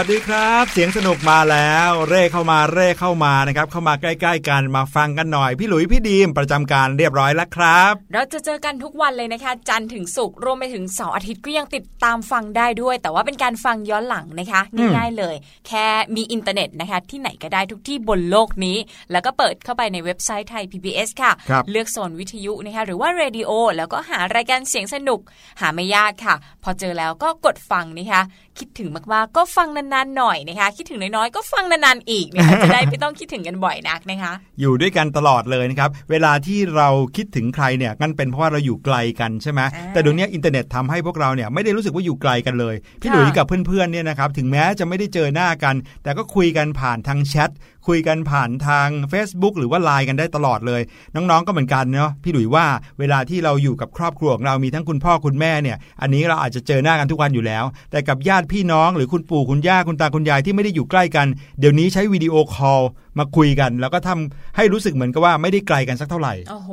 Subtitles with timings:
[0.00, 14.60] วัสดีครับ เสียงสนุกมาแล้ว เร่เข้ามาเร่เข้ามานะครับ เข้ามาใกล้ ๆ กันมาฟังกันหน่อย พี่หลุยพี่ดีมประจำการเรียบร้อยแล้วครับ เราจะเจอกันทุกวันเลยนะคะ จันทร์ถึงศุกร์รวมไปถึงเสาร์อาทิตย์ก็ยังติดตามฟังได้ด้วย แต่ว่าเป็นการฟังย้อนหลังนะคะ
[14.96, 15.34] ง่ายๆเลย
[15.68, 18.76] แค่มีอินเทอร์เน็ตนะคะ ที่ไหนก็ได้ทุกที่บนโลกนี้
[19.12, 25.20] แล้วก็เปิดเข้าไปในเว็บไซต์ไทย PBS ค่ะครับเลือกโซนวิทยุนะคะหรือว่าเรดิโอแล้วก็หารายการเสียงสนุก
[25.60, 28.22] หาไม่ยากค่ะ พอเจอแล้วก็กดฟังนะคะ
[28.58, 47.50] คิดถึงมากๆก็ฟังนานๆหน่อยนะคะคิดถึงน้อยๆก็ฟังนานๆอีกนะคะจะได้ไม่ต้องคิดถึงกันบ่อยนักนะคะ อยู่ด้วยกันตลอดเลยนะครับเวลาที่เราคิดถึงใครเนี่ยงั้นเป็นเพราะว่าเราอยู่ไกลกันใช่ไหมอ่าแต่เดี๋ยวนี้อินเทอร์เน็ตทำให้พวกเราเนี่ยไม่ได้รู้สึกว่าอยู่ไกลกันเลย พี่ค่ะหลุยกับเพื่อนๆเนี่ยนะครับถึงแม้จะไม่ได้เจอหน้ากัน แต่ก็คุยกันผ่านทางแชท
[47.92, 50.82] คุยกันผ่านทาง Facebook หรือว่าไลน์กันได้ตลอดเลย
[51.14, 52.66] น้องๆก็เหมือนกันเนาะพี่หลุยว่า
[52.98, 61.26] เวลาที่เราอยู่กับครอบครัวของเรามีทั้งคุณพ่อคุณแม่เนี่ย อันนี้เราอาจจะเจอหน้ากันทุกวันอยู่แล้ว แต่กับญาติพี่น้องหรือคุณปู่คุณย่าคุณตาคุณยายที่ไม่ได้อยู่ใกล้กัน
[61.58, 62.82] เดี๋ยวนี้ใช้วิดีโอคอล
[63.18, 66.70] มาคุยกัน แล้วก็ทำให้รู้สึกเหมือนกับว่าไม่ได้ไกลกันสักเท่าไหร่โอ้โห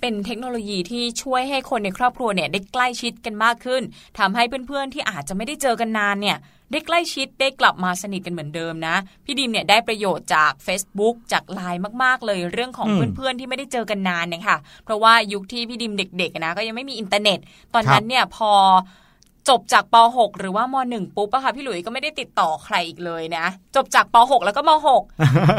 [0.00, 3.82] เป็นเทคโนโลยีที่ช่วยให้คนในครอบครัวเนี่ยได้ใกล้ชิดกันมากขึ้น
[4.18, 6.38] ทำให้เพื่อนๆที่อาจจะไม่ได้เจอกันนานเนี่ย
[6.72, 17.38] ได้ใกล้ชิดได้กลับมาสนิทกันเหมือนเดิมนะ พี่ดีมเนี่ยได้ประโยชน์จาก Facebook จากไลน์มาก ๆ เลยเรื่องของอืมเพื่อนๆที่ไม่ได้เจอกันนานเนี่ยค่ะ เพราะว่ายุคที่พี่ดีมเด็กๆนะก็ยังไม่มีอินเทอร์เน็ต
[17.74, 18.52] ตอนนั้นเนี่ยพอ
[19.48, 23.46] จบจากป .6 หรือว่าม .1 ปุ๊บอะค่ะพี่หลุยส์ก็ไม่ได้ติดต่อใครอีกเลยนะ
[23.76, 25.00] จบจากป .6 แล้วก็ม .6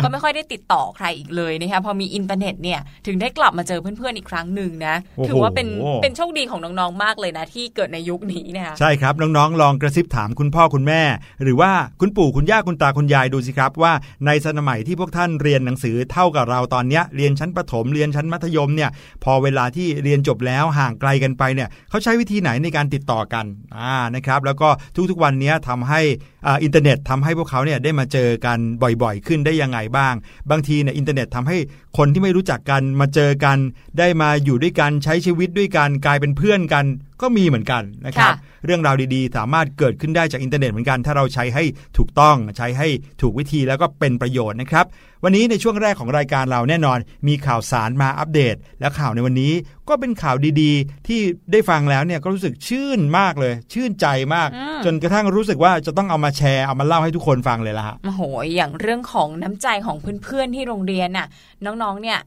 [0.04, 5.68] ก็ไม่ค่อยได้ติดต่อใครอีกเลยนะคะพอมีอินเทอร์เน็ตเนี่ยถึงได้กลับมาเจอเพื่อนๆอีกครั้งหนึ่งนะโอ้โหถือว่าเป็น
[6.02, 11.02] เป็นโชคดีของน้องๆมากเลยนะ ที่เกิดในยุคนี้นะคะใช่ครับน้องๆ ลองกระซิบถามคุณพ่อคุณแม่
[11.44, 11.72] หรือว่า
[12.02, 13.94] คุณปู่คุณย่าคุณตาคุณยายดูสิครับว่า
[14.26, 18.90] ในสมัยที่พวกท่านเรียนหนังสือเท่ากับเราตอนเนี้ยเรียนชั้นประถมเรียนชั้นมัธยมเนี่ย
[19.24, 23.46] พอเวลาที่เรียนจบแล้วห่างไกลกันไปเนี่ยเขาใช้วิธีไหนในการติดต่อกัน
[23.82, 24.70] อ่านะครับแล้วก็
[25.10, 26.02] ทุกๆวันนี้ทำให้
[26.46, 28.58] อ่าอินเทอร์เน็ตทำให้พวกเขาเนี่ยได้มาเจอกัน
[29.04, 30.14] บ่อยๆ ขึ้นได้ยังไงบ้าง
[30.52, 31.58] บางทีเนี่ยอินเทอร์เน็ตทำให้
[31.98, 33.58] คนที่ไม่รู้จักกันมาเจอกัน
[34.00, 36.86] ได้มาอยู่ด้วยกันใช้ชีวิตด้วยกันกลายเป็นเพื่อนกัน
[37.22, 41.64] ก็มีเหมือนกันนะครับค่ะเรื่องราวดีๆ สามารถเกิดขึ้นได้จากอินเทอร์เน็ตเหมือนกัน ถ้าเราใช้ให้
[41.98, 42.88] ถูกต้องใช้ให้
[43.22, 44.86] ถูกวิธีแล้วก็เป็นประโยชน์นะครับ
[45.24, 49.54] วันนี้ในช่วงแรกของรายการเราแน่นอน มีข่าวสารมาอัปเดต และข่าวในวันนี้
[49.90, 51.20] ก็เป็นข่าวดีๆ ที่
[51.52, 58.22] ได้ฟังแล้วเนี่ยก็รู้สึกชื่นมากเลย ชื่นใจมากอืมจนกระทั่งรู้สึกว่าจะต้องเอามาแชร์เอามาเล่าให้ทุกคนฟังเลยละฮะโอ้โห
[58.56, 61.28] อย่างเรื่องของน้ำใจของเพื่อนๆที่โรงเรียนน่ะ
[61.66, 62.20] น้องๆเนี่ย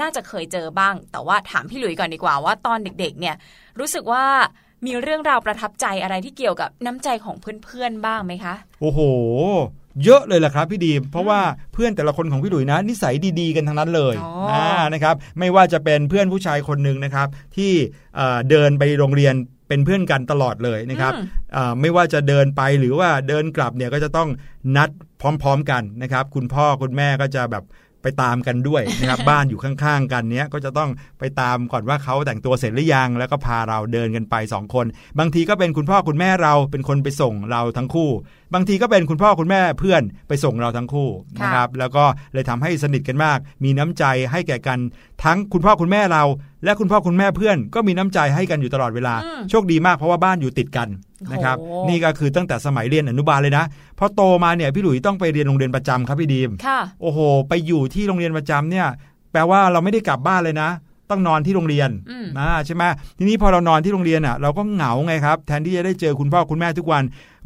[0.00, 3.36] น่าจะเคยเจอบ้าง แต่ว่าถามพี่หลุยก่อนดีกว่าว่าตอนเด็ก ๆ เนี่ย
[3.78, 4.24] รู้สึกว่า
[4.86, 9.00] มีเรื่องราวประทับใจอะไรที่เกี่ยวกับน้ำใจของเพื่อนๆบ้างไหมคะ โอ้โห
[10.04, 11.40] เยอะเลยล่ะครับพี่ดีมเพราะว่า
[11.72, 14.62] เพื่อนแต่ละคนของพี่หลุยนะ นิสัยดีๆกันทั้งนั้นเลยอ๋ออ่
[14.94, 17.72] นะครับ ไม่ว่าจะเป็นเพื่อนผู้ชายคนหนึ่งนะครับ ที่
[18.16, 19.34] เอ่อเดินไปโรงเรียน
[19.68, 24.28] เป็นเพื่อนกันตลอดเลยนะครับอืมเอ่อไม่ว่าจะเดินไปหรือว่าเดินกลับเนี่ยก็จะต้อง
[24.76, 27.64] นัดพร้อม ๆ กันนะครับ คุณพ่อคุณแม่ก็จะแบบ
[28.02, 34.86] ไปตามกันด้วยนะครับบ้านอยู่ข้างๆกันเนี้ยก็จะต้องไปตามก่อนว่าเขาแต่งตัวเสร็จหรือยัง แล้วก็พาเราเดินกันไปสองคน
[35.18, 38.10] บางทีก็เป็นคุณพ่อคุณแม่เราเป็นคนไปส่งเราทั้งคู่
[38.54, 41.08] บางทีก็เป็นคุณพ่อคุณแม่เพื่อนไปส่งเราทั้งคู่
[41.42, 44.78] นะครับแล้วก็เลยทำให้สนิทกันมาก มีน้ำใจให้แก่กัน
[45.24, 46.24] ทั้งคุณพ่อคุณแม่เรา
[46.64, 50.88] และคุณพ่อคุณแม่เพื่อนก็มีน้ำใจให้กันอยู่ตลอดเวลาอืมโชคดีมากเพราะว่าบ้านอยู่ติดกัน
[51.32, 53.64] นะครับโอ้โหนี่ก็คือตั้งแต่สมัยเรียนอนุบาลเลยนะ
[53.98, 57.18] พอโตมาเนี่ยพี่หลุยต้องไปเรียนโรงเรียนประจำครับพี่ดีมค่ะโอ้โห
[57.48, 58.86] ไปอยู่ที่โรงเรียนประจำเนี่ย
[59.32, 60.70] แปลว่าเราไม่ได้กลับบ้านเลยนะ
[61.10, 62.84] ต้องนอนที่โรงเรียนอืมนะใช่ไหม
[63.18, 67.02] ทีนี้พอเรานอนที่โรงเรียนอะเราก็เหงาไงครับ แทนที่จะได้เจอคุณพ่อคุณแม่ทุกวัน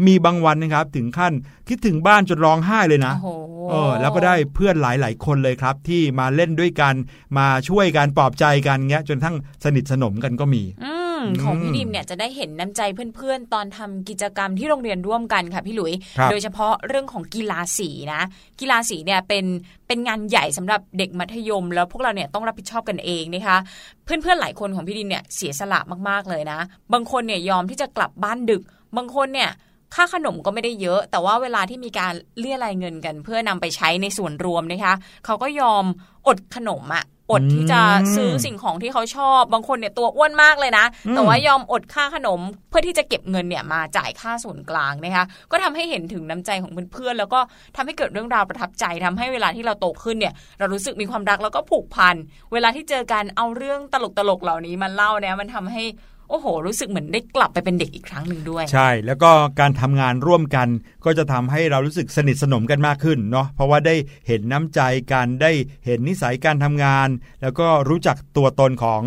[0.07, 1.33] มีบางวันนะครับ ถึงขั้น
[1.69, 3.29] คิดถึงบ้านจนร้องไห้เลยนะโอ้โห
[3.71, 6.95] เออแล้วก็ได้เพื่อนหลาย ๆ คนเลยครับ ที่มาเล่นด้วยกัน
[7.39, 11.02] มาช่วยกันปลอบใจกันเงี้ย จนทั้งสนิทสนมกันก็มีอืม
[11.43, 12.81] ของพี่ดิมเนี่ยจะได้เห็นน้ำใจ
[13.17, 18.23] เพื่อนๆ ตอนทำกิจกรรมที่โรงเรียนร่วมกันค่ะพี่หลุยครับโดยเฉพาะเรื่องของกีฬาสีนะ
[18.61, 19.45] กีฬาสีเนี่ยเป็น
[19.87, 23.57] เป็นงานใหญ่สำหรับเด็กมัธยม แล้วพวกเราเนี่ยต้องรับผิดชอบกันเองนะคะ
[24.05, 26.59] เพื่อนๆหลายคนของพี่ดิมเนี่ยเสียสละมากๆเลยนะ
[26.93, 28.63] บางคนเนี่ยยอมที่จะกลับบ้านดึก
[28.97, 29.51] บางคนเนี่ย
[29.95, 35.85] ค่าขนมก็ไม่ได้เยอะ แต่ว่าเวลาที่มีการเลี่ยรายเงินกัน เพื่อนำไปใช้ในส่วนรวมนะคะ เขาก็ยอม
[36.27, 37.81] อดขนมอะอดที่จะ
[38.17, 47.41] ซื้อสิ่งของที่เขาชอบ บางคนเนี่ยตัวอ้วนมากเลยนะอืมแต่ว่ายอมอดค่าขนมเพื่อที่จะเก็บเงินเนี่ยมาจ่ายค่าส่วนกลางนะคะ ก็ทำให้เห็นถึงน้ำใจของเพื่อนๆแล้วก็
[47.77, 52.17] ทำให้เกิดเรื่องราวประทับใจทำให้เวลาที่เราโตขึ้นเนี่ย เรารู้สึกมีความรักแล้วก็ผูกพัน
[52.53, 53.95] เวลาที่เจอกันเอาเรื่องต
[54.29, 55.85] ลกๆเหล่านี้มาเล่าเนี่ยมันทำให้
[56.33, 60.69] โอ้โห รู้สึกเหมือนได้กลับไปเป็นเด็กอีกครั้งหนึ่งด้วย ใช่ แล้วก็การทำงานร่วมกัน
[61.05, 63.95] ก็จะทำให้เรารู้สึกสนิทสนมกันมากขึ้นเนาะเพราะว่าได้
[64.27, 64.81] เห็นน้ำใจ
[65.13, 65.53] กันได้
[65.87, 67.09] เห็นนิสัยการทำงาน
[67.43, 69.03] แล้วก็รู้จักตัวตนของ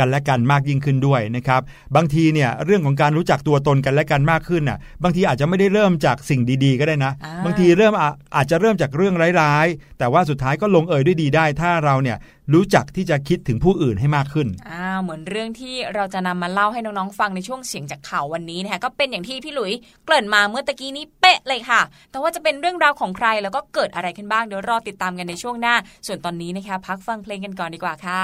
[0.00, 1.60] กันและกันมากยิ่งขึ้นด้วยนะครับ
[1.96, 7.12] บางทีเนี่ยเรื่องของการรู้จักตัวตนกันและกันมากขึ้นน่ะบางทีอาจจะไม่ได้เริ่มจากสิ่งดีๆ ก็ได้นะ
[7.44, 7.92] บางทีเริ่ม
[8.36, 12.16] อาจจะเริ่มจากเรื่องร้ายๆ แต่ว่าสุดท้ายก็ลงเอยด้วยดีได้ ถ้าเราเนี่ย
[12.54, 19.72] รู้จักที่จะคิดถึงผู้อื่นให้มากขึ้นอ่าเหมือนเรื่องที่เราจะนำมาเล่าให้น้องๆฟังในช่วงเสียงจากข่าววันนี้นะคะก็เป็นอย่างที่พี่หลุย
[20.04, 21.80] เกริ่นมาเมื่อตะกี้นี้เป๊ะเลยค่ะ
[22.10, 25.74] แต่ว่าจะเป็นเรื่องราวของใครแล้วก็เกิดอะไรขึ้นบ้างเดี๋ยวรอติดตามกันในช่วงหน้า
[26.06, 28.20] ส่วนตอนนี้นะคะพักฟังเพลงกันก่อนดีกว่าค่ะ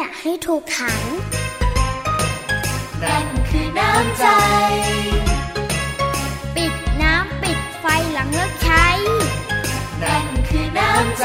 [0.00, 1.02] ยกทิ้งขยะให้ถูกถัง
[3.02, 4.26] นั่นคือน้ำใจ
[6.56, 8.86] ปิดน้ำปิดไฟหลังเลิกใช้
[10.02, 11.22] นั่นคือน้ำใ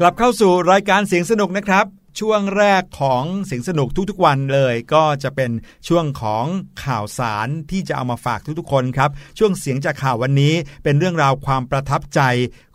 [0.00, 1.86] กลับเข้าสู่รายการเสียงสนุกนะครับ
[2.20, 5.50] ช่วงแรกของเสียงสนุกทุกๆวันเลย ก็จะเป็น
[5.88, 6.46] ช่วงของ
[6.84, 12.20] ข่าวสารที่จะเอามาฝากทุกๆคนครับ ช่วงเสียงจากข่าววันนี้ เป็นเรื่องราวความประทับใจ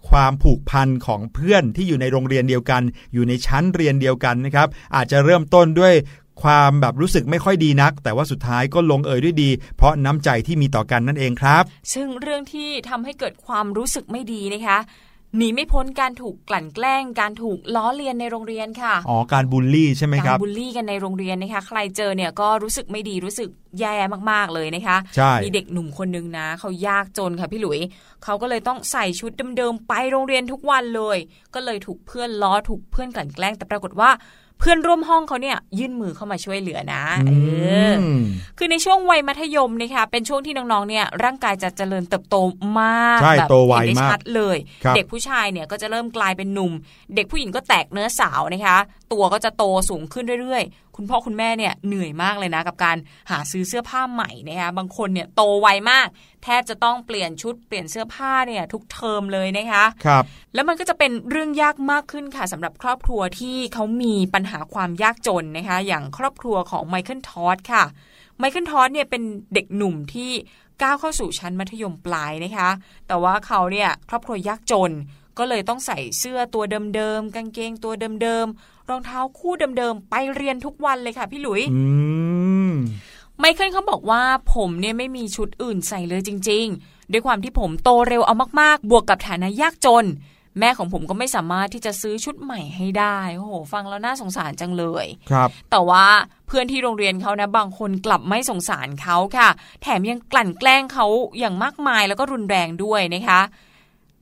[0.09, 2.81] ความผูกพันของเพื่อนที่อยู่ในโรงเรียนเดียวกัน
[3.13, 5.93] อยู่ในชั้นเรียนเดียวกันนะครับ อาจจะเริ่มต้นด้วย
[6.43, 11.63] ความแบบรู้สึกไม่ค่อยดีนัก แต่ว่าสุดท้ายก็ลงเอยด้วยดี เพราะน้ำใจที่มีต่อกันนั่นเองครับ
[11.93, 14.77] ซึ่งเรื่องที่ทำให้เกิดความรู้สึกไม่ดีนะคะ
[15.37, 23.49] หนีไม่พ้นการถูกกลั่นแกล้ง การถูกล้อเลียนในโรงเรียนค่ะอ๋อการบูลลี่ใช่ไหมคการรับบูลลี่กันในโรงเรียนนะคะ ใครเจอเนี่ยก็รู้สึกไม่ดีรู้สึก
[23.79, 23.95] แย่
[24.31, 27.79] มากๆเลยนะคะใช่มีเด็กหนุ่มคนนึงนะเขายากจนค่ะพี่หลุย
[28.23, 31.17] เขาก็เลยต้องใส่ชุดเดิมๆไปโรงเรียนทุกวันเลย
[31.53, 34.09] ก็เลยถูกเพื่อนล้อถูกเพื่อนกลั่นแกล้งแต่ปรากฏว่า
[34.59, 37.31] เพื่อนร่วมห้องเขาเนี่ยยื่นมือเข้ามาช่วยเหลือนะเอ
[37.89, 38.25] ออม
[38.57, 42.35] คือในช่วงวัยมัธยมนะคะเป็นช่วงที่น้องๆเนี่ยร่างกายจะเจริญเติบโต
[42.79, 46.71] มากใช่แบบโตไวเห็นได้มากชัดเลยครับเด็กผู้ชายเนี่ยก็จะเริ่มกลายเป็นหนุ่ม
[47.15, 48.77] เด็กผู้หญิงก็แตกเนื้อสาวนะคะ
[49.13, 52.97] ตัวก็จะโตสูงขึ้นเรื่อยๆ คุณพ่อคุณแม่เนี่ยเหนื่อยมากเลยนะกับการ
[53.29, 56.07] หาซื้อเสื้อผ้าใหม่นะคะบางคนเนี่ยโตไวมาก
[56.45, 60.23] แทบจะต้องเปลี่ยนชุดเปลี่ยนเสื้อผ้าเนี่ยทุกเทอมเลยนะคะครับ
[60.53, 67.83] แล้วมันก็จะเป็นเรื่องยากมากขึ้นค่ะสำหรับครอบครัวที่เขามีปัญหาความยากจนนะคะอย่างครอบครัวของไมเคิลทอดค่ะ
[68.37, 69.23] ไมเคิลทอดเนี่ยเป็น
[69.53, 70.31] เด็กหนุ่มที่
[70.81, 72.69] ก้าวเข้าสู่ชั้นมัธยมปลายนะคะ
[73.07, 74.91] แต่ว่าเขาเนี่ยครอบครัวยากจน
[75.37, 76.63] ก็เลยต้องใส่เสื้อตัว
[76.95, 81.81] เดิมๆกางเกงตัวเดิมๆรองเท้าคู่เดิมๆไปเรียนทุกวันเลยค่ะพี่หลุยอื
[82.69, 82.71] ม
[83.39, 90.05] ไมเคิลเขาบอกว่าผมเนี่ยไม่มีชุดอื่นใส่เลยจริง ๆ ด้วยความที่ผมโตเร็วเอามากๆ บวกกับฐานะยากจน
[90.59, 96.05] แม่ของผมก็ไม่สามารถที่จะซื้อชุดใหม่ให้ได้โอ้โหฟังแล้วน่าสงสารจังเลย ครับ แต่ว่า
[96.47, 99.49] เพื่อนที่โรงเรียนเขานะบางคนกลับไม่สงสารเขาค่ะ
[99.81, 101.05] แถมยังกลั่นแกล้งเขา
[101.39, 103.41] อย่างมากมายแล้วก็รุนแรงด้วยนะคะ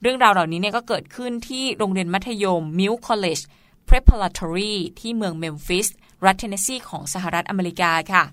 [0.02, 3.43] เรื่องราวเหล่านี้เนี่ยก็เกิดขึ้นที่โรงเรียนมัธยม MLK College
[3.89, 5.88] Preparatory ที่เมืองเมมฟิส
[6.26, 8.23] รัฐเทนเนสซีของสหรัฐอเมริกาค่ะ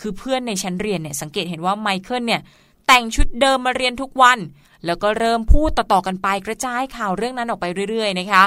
[0.00, 2.40] คือเพื่อนในชั้นเรียนเนี่ยสังเกตเห็นว่าไมเคิลเนี่ย
[2.86, 4.38] แต่งชุดเดิมมาเรียนทุกวัน
[4.86, 8.44] แล้วก็เริ่มพูดต่อๆกันไปกระจายข่าวเรื่องนั้นออกไปเรื่อย ๆ นะคะ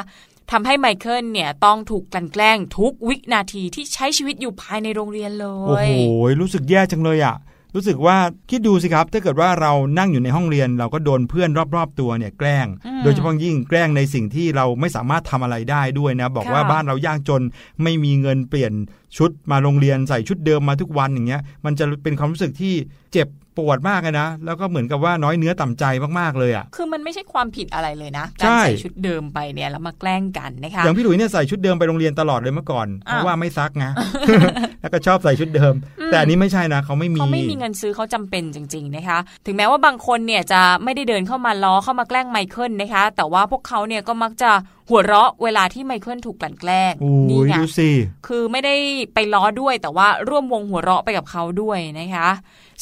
[0.52, 7.36] ทำให้ไมเคิลเนี่ยต้องถูกกลั่นแกล้งทุกวินาทีที่ใช้ชีวิตอยู่ภายในโรงเรียนเลย โอ้โห รู้สึกแย่จังเลยอะ
[7.76, 8.18] รู้สึกว่า
[8.50, 17.42] คิดดูสิครับ ถ้าเกิดว่าเรานั่งอยู่ในห้องเรียน เราก็โดนเพื่อนรอบๆตัวเนี่ยแกล้งอืมโดยเฉพาะยิ่งแกล้งในสิ่งที่เราไม่สามารถทำอะไรได้ด้วยนะ บอกว่าค่ะบ้านเรายากจน
[17.84, 18.74] ไม่มีเงินเปลี่ยน
[19.18, 22.74] ชุดมาโรงเรียนใส่ชุดเดิมมาทุกวันอย่างเงี้ยมันจะเป็นความรู้สึกที่
[23.14, 25.86] เจ็บ ปวดมากเลยนะ แล้วก็เหมือนกับว่าน้อยเนื้อต่ำใจ
[26.20, 33.86] มากๆเลยอะคือมันไม่ใช่ความผิดอะไรเลยนะใช่การใส่ชุดเดิมไปเนี่ยแล้วมาแกล้งกันนะคะอย่างพี่หลุยเนี่ยใส่ชุดเดิมไปโรงเรียนตลอดเลยเมื่อก่อนเพราะอะว่าไม่ซักไง
[34.82, 35.74] แล้วก็ชอบใส่ชุดเดิม
[36.12, 44.52] แต่อันนี้ไม่ใช่นะเขาไม่มีเขาไม่มีเงินซื้อเขาจำเป็นจริง ๆนะคะ ถึงแม้ว่าบางคนเนี่ยจะไม่ได้เดินเข้ามาล้อเข้ามาแกล้งไมเคิลนะคะ แต่ว่าพวกเขาเนี่ยก็มักจะ
[44.89, 47.89] หัวเราะเวลาที่ไมเคิลถูกกลั่นแกล้งโอ้นี่ยไงดูสิ
[48.28, 48.76] คือไม่ได้
[49.13, 52.30] ไปล้อด้วยแต่ว่าร่วมวงหัวเราะไปกับเขาด้วยนะคะ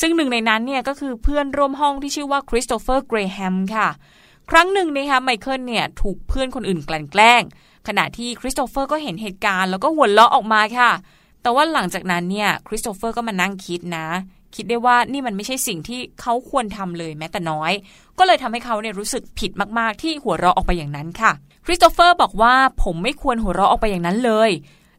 [0.01, 3.87] ซึ่งหนึ่งในนั้นเนี่ยก็คือเพื่อนร่วมห้องที่ชื่อว่าคริสโตเฟอร์เกรแฮมค่ะ
[4.49, 7.41] ครั้งหนึ่งนะคะไมเคิลเนี่ยถูกเพื่อนคนอื่นกลั่นแกล้ง
[7.87, 10.91] ขณะที่คริสโตเฟอร์ก็เห็นเหตุการณ์แล้วก็หัวเราะออกมาค่ะ
[11.41, 14.07] แต่ว่าหลังจากนั้นเนี่ยคริสโตเฟอร์ก็มานั่งคิดนะ
[14.55, 17.71] คิดได้ว่านี่มันไม่ใช่สิ่งที่เขาควรทำเลยแม้แต่น้อย
[18.19, 21.31] ก็เลยทำให้เขาเนี่ยรู้สึกผิดมากๆ ที่หัวเราะออกไปอย่างนั้นค่ะ
[21.65, 24.51] คริสโตเฟอร์บอกว่าผมไม่ควรหัวเราะออกไปอย่างนั้นเลย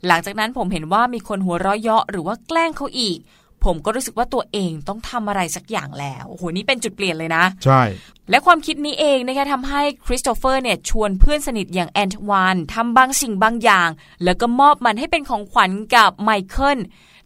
[0.07, 3.19] หลังจากนั้นผมเห็นว่ามีคนหัวเราะเยาะหรือว่าแกล้งเขาอีก
[3.65, 7.83] ผมก็รู้สึกว่าตัวเองต้องทำอะไรสักอย่างแล้วโอ้โหนี่เป็นจุดเปลี่ยนเลยนะ ใช่
[8.31, 13.89] และความคิดนี้เองนะคะทำให้คริสโตเฟอร์เนี่ยชวนเพื่อนสนิทอย่างแอนทวานทำบางสิ่งบางอย่าง
[14.25, 16.79] แล้วก็มอบมันให้เป็นของขวัญกับไมเคิล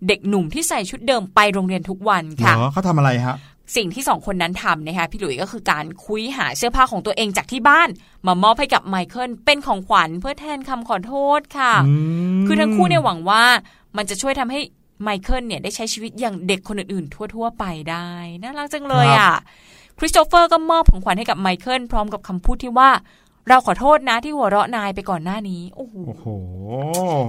[0.08, 3.36] เด็กหนุ่มที่ใส่ชุดเดิมไปโรงเรียนทุกวันเหรค่ะอเขาทำอะไรฮะ
[3.76, 7.88] สิ่งที่สองคนนั้นทำนะคะพี่หลุยส์ก็คือการคุ้ยหาเสื้อผ้าของตัวเองจากที่บ้าน
[8.26, 11.94] มามอบให้กับไมเคิลเป็นของขวัญเพื่อแทนคำขอโทษค่ะอื
[12.38, 13.44] มคือทั้งคู่เนี่ยหวังว่า
[13.96, 14.60] มันจะช่วยทำให้
[15.02, 18.08] ไมเคิลเนี่ยได้ใช้ชีวิตอย่างเด็กคนอื่น ๆ ทั่ว ๆ ไปได้
[18.42, 19.34] น่ารักจังเลยอะ
[19.98, 22.90] คริสโตเฟอร์ก็มอบของขวัญให้กับไมเคิลพร้อมกับคำพูดที่ว่า
[23.48, 26.26] เราขอโทษนะที่หัวเราะนายไปก่อนหน้านี้โอ้โหโอ้โห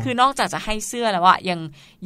[0.03, 1.59] คือนอกจากจะให้เสื้อแล้วอะยัง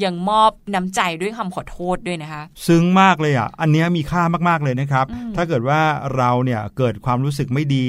[0.03, 5.81] ยังมอบน้ำใจด้วยคำขอโทษด้วยนะคะ ซึ้งมากเลยอะอันเนี้ยมีค่ามากๆเลยนะครับอืมถ้าเกิดว่า
[6.17, 7.87] เราเนี่ยเกิดความรู้สึกไม่ดี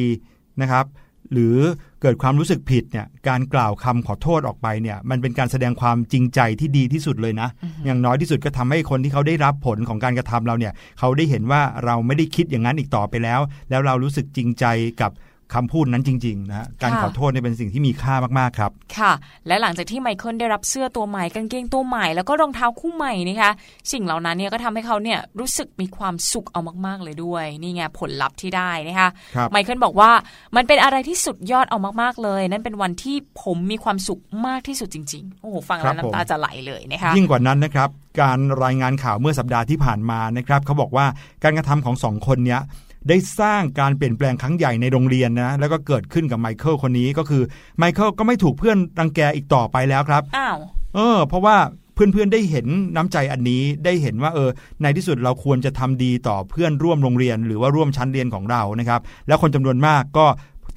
[0.61, 0.87] นะครับ
[1.33, 1.57] หรือ
[2.03, 7.49] เกิดความรู้สึกผิดเนี่ยการกล่าวคำขอโทษออกไปเนี่ยมันเป็นการแสดงความจริงใจที่ดีที่สุดเลยนะ
[7.87, 14.65] อย่างน้อยที่สุดก็ทำให้คนที่เขาได้รับผลของการกระทำเราเนี่ยเขาได้เห็นว่าเราไม่ได้คิดอย่างนั้นอีกต่อไปแล้ว แล้วเรารู้สึกจริงใจ
[15.01, 15.11] กับ
[15.55, 19.13] คำพูดนั้นจริงๆนะฮะการค่ะขอโทษเนี่ยเป็นสิ่งที่มีค่ามากๆครับ ค่ะ
[19.47, 23.53] และหลังจากที่ไมเคิลได้รับเสื้อตัวใหม่กางเกงตัวใหม่ แล้วก็รองเท้าคู่ใหม่นะคะ
[23.93, 30.11] สิ่งเหล่านั้นเนี่ยก็ทำให้เขาเนี่ยรู้สึกมีความสุขเอามากๆเลยด้วย นี่ไงผลลัพธ์ที่ได้นะคะครับไมเคิลบอกว่า
[30.57, 37.89] มันเป็นอะไรที่สุดยอดเอามากๆเลย นั่นเป็นวันที่ผมมีความสุขมากที่สุดจริงๆโอ้โหฟังครัแล้วบผมน้ำตาจะไหลเลยนะคะยิ่งกว่านั้นนะครับ
[38.21, 41.07] การรายงานข่าวเมื่อสัปดาห์ที่ผ่านมานะครับเขาบอกว่า
[41.43, 42.61] การกระทำของสองคนเนี้ย
[43.09, 47.43] ได้สร้างการเปลี่ยนแปลงครั้งใหญ่ในโรงเรียนนะ แล้วก็เกิดขึ้นกับไมเคิลคนนี้ก็คือ
[47.79, 50.59] ไมเคิลก็ไม่ถูกเพื่อนรังแกอีกต่อไปแล้วครับอ้าว
[50.95, 51.57] เออ เพราะว่า
[51.95, 54.51] เพื่อนๆได้เห็นน้ำใจอันนี้ได้เห็นว่าเออ
[54.83, 60.27] ในที่สุดเราควรจะทำดีต่อเพื่อนร่วมโรงเรียน หรือว่าร่วมชั้นเรียนของเรานะครับ แล้วคนจำนวนมากก็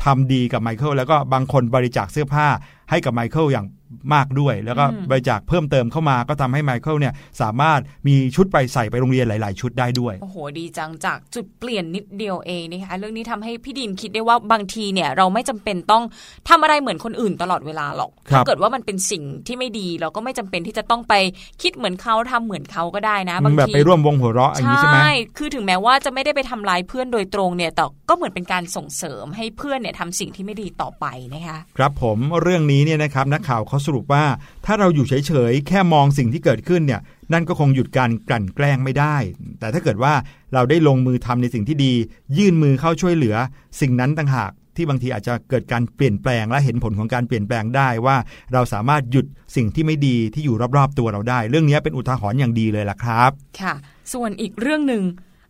[0.06, 2.48] ทำดีกับไมเคิลแล้วก็บางคนบริจาคเสื้อผ้า
[2.90, 3.66] ให้กับไมเคิลอย่าง
[4.14, 16.04] มากด้วย แล้วก็อืมบริจาคเพิ่มเติมเข้ามาก็ทำให้ไมเคิลเนี่ยสามารถมีชุดไปใส่ไปโรงเรียนหลาย ๆ ชุดได้ด้วย โอ้โห ดีจังจากจุดเปลี่ยนนิดเดียวเองนะคะเรื่องนี้ทำให้พี่ดีมคิดได้ว่าบางทีเนี่ยเราไม่จำเป็นต้อง
[16.50, 21.14] ทำอะไรเหมือนคนอื่นตลอดเวลาหรอกครับถ้าเกิดว่ามันเป็นสิ่งที่ไม่ดี เราก็ไม่จำเป็นที่จะต้องไป
[21.62, 25.00] คิดเหมือนเขาทำเหมือนเขาก็ได้นะบางแบบทีไปร่วมวงหัวเราะอย่างนี้ใช่ไหม
[25.38, 34.26] คือถึงแม้ว่าจะไม่ได้ไปทำร้ายเพื่อนโดยตรงเนี่ยแต่ก็เหมือนเป็นการส่งเสริมให้เพื่อนเนี่ยทำสิ่งที่ไม่ดีต่อไปนะคะครับผมเรื่องนี้เนี่ยนะครับนักข่าวเขาสรุปว่า
[34.66, 37.02] ถ้าเราอยู่เฉยๆ แค่มองสิ่งที่เกิดขึ้นเนี่ย
[37.34, 39.16] นั่นก็คงหยุดการกลั่นแกล้งไม่ได้
[39.60, 40.14] แต่ถ้าเกิดว่า
[40.54, 41.94] เราได้ลงมือทำในสิ่งที่ดี
[42.38, 43.36] ยื่นมือเข้าช่วยเหลือ
[43.82, 48.16] สิ่งนั้นต่างหากที่บางทีอาจจะเกิดการเปลี่ยนแปลงและเห็นผลของการเปลี่ยนแปลงได้ว่า
[48.54, 53.74] เราสามารถหยุดสิ่งที่ไม่ดีที่อยู่รอบๆตัวเราได้ เรื่องนี้เป็นอุทาหรณ์อย่างดีเลยล่ะครับ ค่ะ
[54.14, 55.04] ส่วนอีกเรื่องหนึ่ง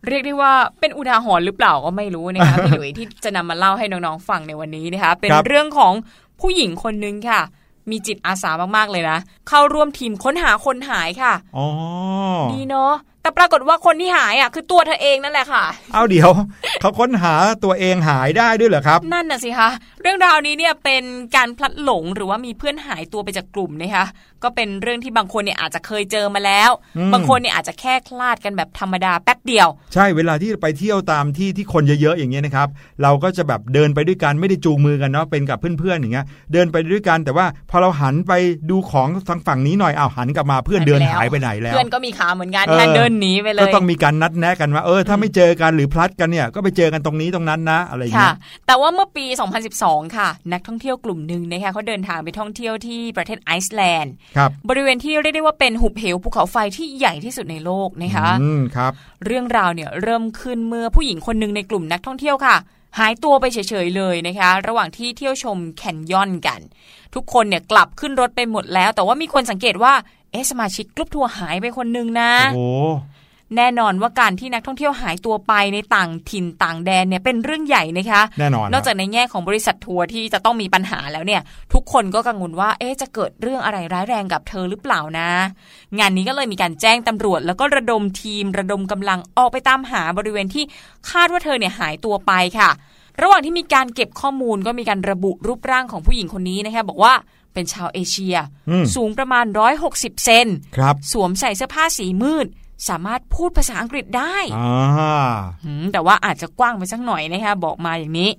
[0.06, 5.92] เรียกได้ว่าเป็นอุทาหรณ์หรือเปล่าก็ไม่รู้นะคะพี่หลุยที่จะนำมาเล่าให้น้องๆฟังในวันนี้นะคะเป็นรเรื่องของ
[6.40, 7.40] ผู้หญิงคนนึงค่ะ
[7.90, 9.18] มีจิตอาสามากๆเลยนะ
[9.48, 11.66] เข้าร่วมทีมค้นหาคนหายค่ะ อ๋อ
[12.52, 12.92] ดีเนาะ
[13.26, 16.30] แต่ปรากฏว่าคนที่หายอะคือตัวเธอเองนั่นแหละค่ะ เอาเดี๋ยว
[16.80, 17.34] เขาค้นหา
[17.64, 19.70] ตัวเองหายได้ด้วยเหรอครับ นั่นน่ะสิคะ
[20.02, 21.04] เรื่องราวนี้เนี่ยเป็น
[21.36, 24.06] การพลัดหลงหรือว่ามีเพื่อนหายตัวไปจากกลุ่มนะคะ
[24.42, 32.68] ก็เป็นเรื่องที่บางคนเนี่ยอาจจะเคยเจอมาแล้วอืมบางคนเนี่ยอาจจะแค่คลาดกันแบบธรรมดาแป๊บเดียว ใช่เวลาที่ไปเที่ยวตามที่ที่คนเยอะๆอย่างเงี้ยนะครับ
[33.02, 38.32] เราก็จะแบบเดินไปด้วยกันไม่ได้จูงมือกันเนาะเป็นกับเพื่อนๆอย่างเงี้ยเดินไปด้วยกันแต่ว่าพอเราหันไป
[38.70, 49.26] ดูของทางฝั่งนี้หน่อยอ้าวหันกลับมาเพื่อนเดินหายไปไหนแล้วเพื่อนก็มีขาเหมือนกันเออค่ะเดินหนีไปเลยก็ต้องมีการนัดแนะกันว่าเออถ้าไม่เจอกันหรือพลัดกันเนี่ยก็ไปเจอกันตรงนี้ตรงนั้นนะอะไรอย่างค่ะเงี้ยแต่ว่าเมื่อปี
[49.70, 58.92] 2012 ค่ะ นักท่องเที่ยวกลุ่มหนึ่งนะคะเขาเดินทางไปท่องเที่ยวที่ประเทศไอซ์แลนด์ครับบริเวณที่เรียกได้ว่าเป็นหุบเหวภูเขาไฟที่ใหญ่ที่สุดในโลกนะคะอืมครับ
[59.26, 62.56] เรื่องราวเนี่ยเริ่มขึ้นเมื่อผู้หญิงคนหนึ่งในกลุ่มนักท่องเที่ยวค่ะ
[62.98, 66.60] หายตัวไปเฉยๆเลยนะคะ ระหว่างที่เที่ยวชมแคนยอนกัน
[67.14, 69.92] ทุกคนเนี่ยกลับขึ้นรถไปหมดแล้ว แต่ว่ามีคนสังเกตว่า
[70.32, 72.86] เอ๊ะสมาชิกกลุ่มทัวร์หายไปคนหนึ่งนะโอ้โห
[73.56, 85.28] แน่นอนว่าการที่นักท่องเที่ยวหายตัวไปในต่างถิ่นต่างแดนเนี่ยเป็นเรื่องใหญ่นะคะแน่นอนนอกจากในแง่ของบริษัททัวร์ที่จะต้องมีปัญหาแล้วเนี่ย ทุกคนก็กังวลว่าเอ๊ะจะเกิดเรื่องอะไรร้ายแรงกับเธอหรือเปล่านะ
[85.98, 90.64] งานนี้ก็เลยมีการแจ้งตำรวจ แล้วก็ระดมทีมระดมกำลังออกไปตามหาบริเวณที่
[91.10, 92.70] คาดว่าเธอเนี่ยหายตัวไปค่ะ
[93.22, 97.12] ระหว่างที่มีการเก็บข้อมูลก็มีการระบุรูปร่างของผู้หญิงคนนี้นะคะบอกว่า
[97.56, 98.36] เป็นชาวเอเชีย
[98.70, 99.44] อืมสูงประมาณ
[99.84, 102.46] 160 เซนครับ สวมใส่เสื้อผ้าสีมืด
[102.88, 105.30] สามารถพูดภาษาอังกฤษได้อ่า
[105.64, 108.30] อืมแต่ว่าอาจจะกว้างไปสักหน่อยนะคะบอกมาอย่างนี้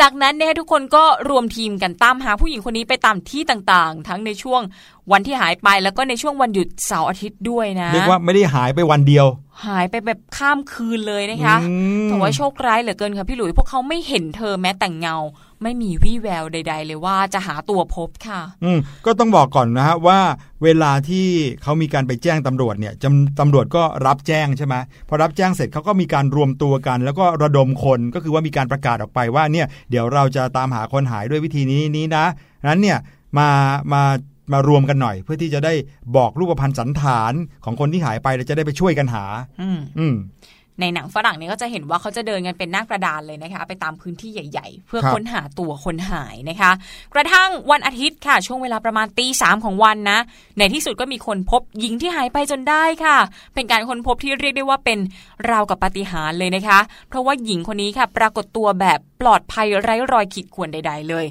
[0.00, 4.62] จากนั้นเนี่ยทุกคนก็รวมทีมกันตามหาผู้หญิงคนนี้ไปตามที่ต่างๆ ทั้งในช่วง
[5.12, 9.26] วันที่หายไปแล้วก็ในช่วงวันหยุดเสาร์อาทิตย์ด้วยนะเรียกว่าไม่ได้หายไปวันเดียว
[9.66, 15.16] หายไปแบบข้ามคืนเลยนะคะอืมแต่ว่าโชคร้ายเหลือเกินค่ะพี่หลุยพวกเขาไม่เห็นเธอแม้แต่เงา
[15.62, 20.20] ไม่มีวี่แววใด ๆ เลยว่าจะหาตัวพบค่ะ อืมก็ต้องบอกก่อนนะฮะว่า
[20.62, 21.26] เวลาที่
[21.62, 24.74] เขามีการไปแจ้งตำรวจเนี่ยจำตำรวจก็รับแจ้งใช่ไหม
[25.08, 32.24] พอรับแจ้งเสร็จเขาก็มีการรวมตัวกัน แล้วก็ระดมคนก็คือว่ามีการประกาศออกไปว่าเนี่ยเดี๋ยวเราจะตามหาคนหายด้วยวิธีนี้นี้นะ
[32.68, 32.98] นั้นเนี่ย
[33.38, 33.48] มา
[33.92, 34.02] มา
[34.52, 35.72] มารวมกันหน่อยเพื่อที่จะได้
[36.16, 37.32] บอกรูปพรรณสันฐาน
[37.64, 39.24] ของคนที่หายไป แล้วจะได้ไปช่วยกันหา
[39.60, 40.14] อืมอืม
[40.80, 46.70] ในหนังฝรั่งเนี่ยก็จะเห็นว่าเขาจะเดินกันเป็นหน้ากระดานเลยนะคะ ไปตามพื้นที่ใหญ่ ๆ เพื่อครับค้นหาตัวคนหายนะคะ
[47.14, 50.18] กระทั่งวันอาทิตย์ค่ะ ช่วงเวลาประมาณตีสามของวันนะ
[50.58, 53.16] ในที่สุดก็มีคนพบหญิงที่หายไปจนได้ค่ะ
[53.54, 54.98] เป็นการค้นพบที่เรียกได้ว่าเป็น
[55.50, 61.26] ราวกับปาฏิหาริย์เลยนะคะ เพราะว่าหญิงคนนี้ค่ะ ปรากฏตัวแบบปลอดภัยไร้รอยขีดข่วนใด ๆ เลย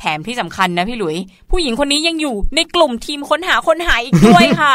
[0.00, 1.16] แถมที่สำคัญนะพี่หลุย
[1.50, 4.74] ผู้หญิงคนนี้ยังอยู่ในกลุ่มทีมค้นหาคนหายอีกด้วยค่ะ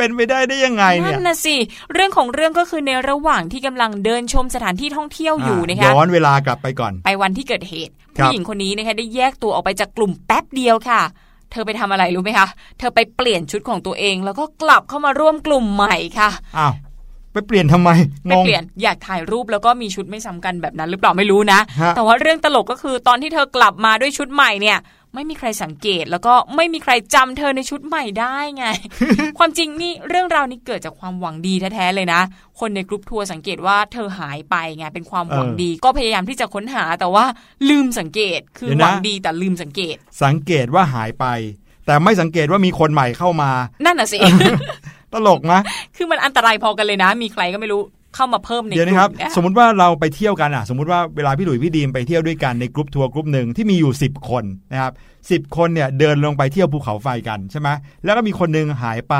[0.00, 1.56] เป็นไปได้ได้ยังไงเนี่ยนั่นนะสิ
[1.92, 11.00] เรื่องของเรื่องก็คือในระหว่างที่กำลังเดินชมสถานที่ท่องเที่ยวอยู่อ่นะคะย้อนเวลากลับไปก่อน ไปวันที่เกิดเหตุครับผู้หญิงคนนี้นะคะได้แยกตัวออกไปจากกลุ่มแป๊บเดียวค่ะ
[11.52, 16.74] เธอไปทำอะไรรู้ไหมคะ เธอไปเปลี่ยนชุดของตัวเอง แล้วก็กลับเข้ามาร่วมกลุ่มใหม่ค่ะอ้าว
[17.32, 17.90] ไปเปลี่ยนทำไม
[18.24, 24.78] ไปงงเปลี่ยนอยากถ่ายรูปแล้วก็มีชุดไม่ซ้ำกันแบบนั้นหรือเปล่าไม่รู้นะฮะแต่ว่าเรื่องตลกก็คือตอนที่เธอกลับมาด้วยชุดใหม่เนี่ย
[25.14, 28.64] ไม่มีใครสังเกตแล้วก็ไม่มีใครจำเธอในชุดใหม่ได้ไง
[29.38, 32.20] ความจริงนี่เรื่องราวนี้เกิดจากความหวังดีแท้ๆเลยนะ
[32.60, 37.24] คนในกรุ๊ปทัวร์สังเกตว่าเธอหายไปไงเป็นความหวังเออดี ก็พยายามที่จะค้นหาแต่ว่า
[37.70, 41.26] ลืมสังเกตคือเดี๋ยวนะหวังดีแต่ลืมสังเกต สังเกตว่าหายไป
[41.86, 43.50] แต่ไม่สังเกตว่ามีคนใหม่เข้ามา
[43.84, 44.18] นั่นน่ะสิ
[45.12, 45.60] ตลกนะ
[45.96, 47.82] คือมันอันตรายพอกันเลยนะ มีใครก็ไม่รู้
[48.14, 54.92] เข้ามาเพิ่มในเดี๋ยวกนะลุ่ครับมเนี่ยสมมติว่าเราไปเที่ยวกันอะ สมมติว่าเวลาพี่หลุยพี่ดีมไปเที่ยวด้วยกันในกรุ๊ปทัวร์กรุ๊ปหนึ่งที่มีอยู่ 10 คนนะครับ
[55.30, 57.68] สิคนเนี่ยเดินลงไปเที่ยวภูเขาไฟกันใช่ไหม
[58.04, 59.16] แล้วก็มีคนหนึงหายไป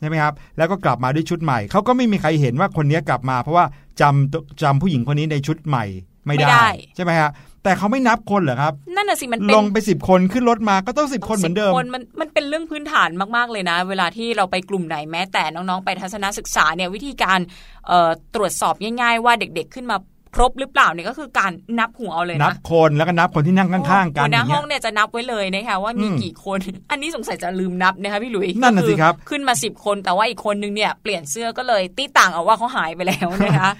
[0.00, 3.64] ใช่ไหมครับ แล้วก็กลับมาด้วยชุดใหม่ เขาก็ไม่มีใครเห็นว่าคนนี้กลับมา เพราะว่า
[4.00, 5.84] จำจำผู้หญิงคนนี้ในชุดใหม่
[6.26, 6.48] ไม่ได้
[6.96, 7.30] ใช่ไหมฮะ
[7.68, 17.38] แต่เขาไม่นับคนเหรอครับ นั่นน่ะสิมันเป็นลงไปสิบคนขึ้นรถมาก็ต้องสิบคนเหมือนเดิมคนมันมันเป็นเรื่องพื้นฐานมากๆเลยนะ เวลาที่เราไปกลุ่มไหนแม้แต่น้องๆ ไปทัศนศึกษาเนี่ยวิธีการ
[17.86, 19.96] เอ่อตรวจสอบง่ายๆ ว่าเด็กๆขึ้นมา
[20.36, 26.58] ครบหรือเปล่าเนี่ยก็คือการนับหัวเอาเลยนันะบคนแล้วก็นับคนที่นั่งข้างๆกันหัวหอน้าย่างห้เงี้อยงเนี่ยจะนับไว้เลยนะคะว่ามีอืมกี่คน
[26.90, 33.70] อันนี้สงสัยจะลืมนับนะคะพี่หลุยนั่นน่ะสิครับก็อขึ้นมาสิบคนแต่ว่าอีกคนนึงเนี่ยเปลี่ยนเสื้อก็เลยตีต่างเอาว่าเขาหายไปแล้วนะคะ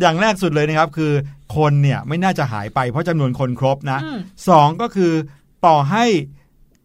[0.00, 1.12] อย่างแรกสุดเลยนะครับคือ
[1.56, 5.12] คนเนี่ยไม่น่าจะหายไปเพราะจำนวนคนครบนะอืมสองก็คือ
[5.66, 6.04] ต่อให้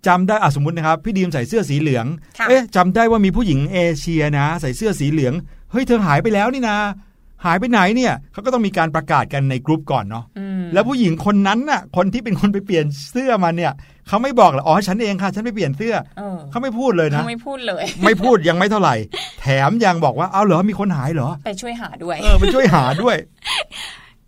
[0.07, 2.05] จำได้อะสมมตินะครับ พี่ดีมใส่เสื้อสีเหลือง
[2.39, 5.33] ค่ะเอ๊ะจำได้ว่ามีผู้หญิงเอเชียนะ ใส่เสื้อสีเหลือง
[5.71, 6.77] เฮ้ยเธอหายไปแล้วนี่นะ
[7.45, 13.71] หายไปไหนเนี่ยเขาก็ต้องมีการประกาศกันในกรุ๊ปก่อนเนาะอืมแล้วผู้หญิงคนนั้นน่ะ คนที่เป็นคนไปเปลี่ยนเสื้อมาเนี่ย
[14.07, 18.95] เขาไม่บอกหรออ๋อฉันเองค่ะ ฉันไปเปลี่ยนเสื้อเออเขาไม่พูดเลยนะเขาไม่พูดเลย ไม่พูดยังไม่เท่าไหร่
[19.41, 23.15] แถมยังบอกว่าเอาเหรอมีคนหายเหรอ ไปช่วยหาด้วยเออไปช่วยหาด้วย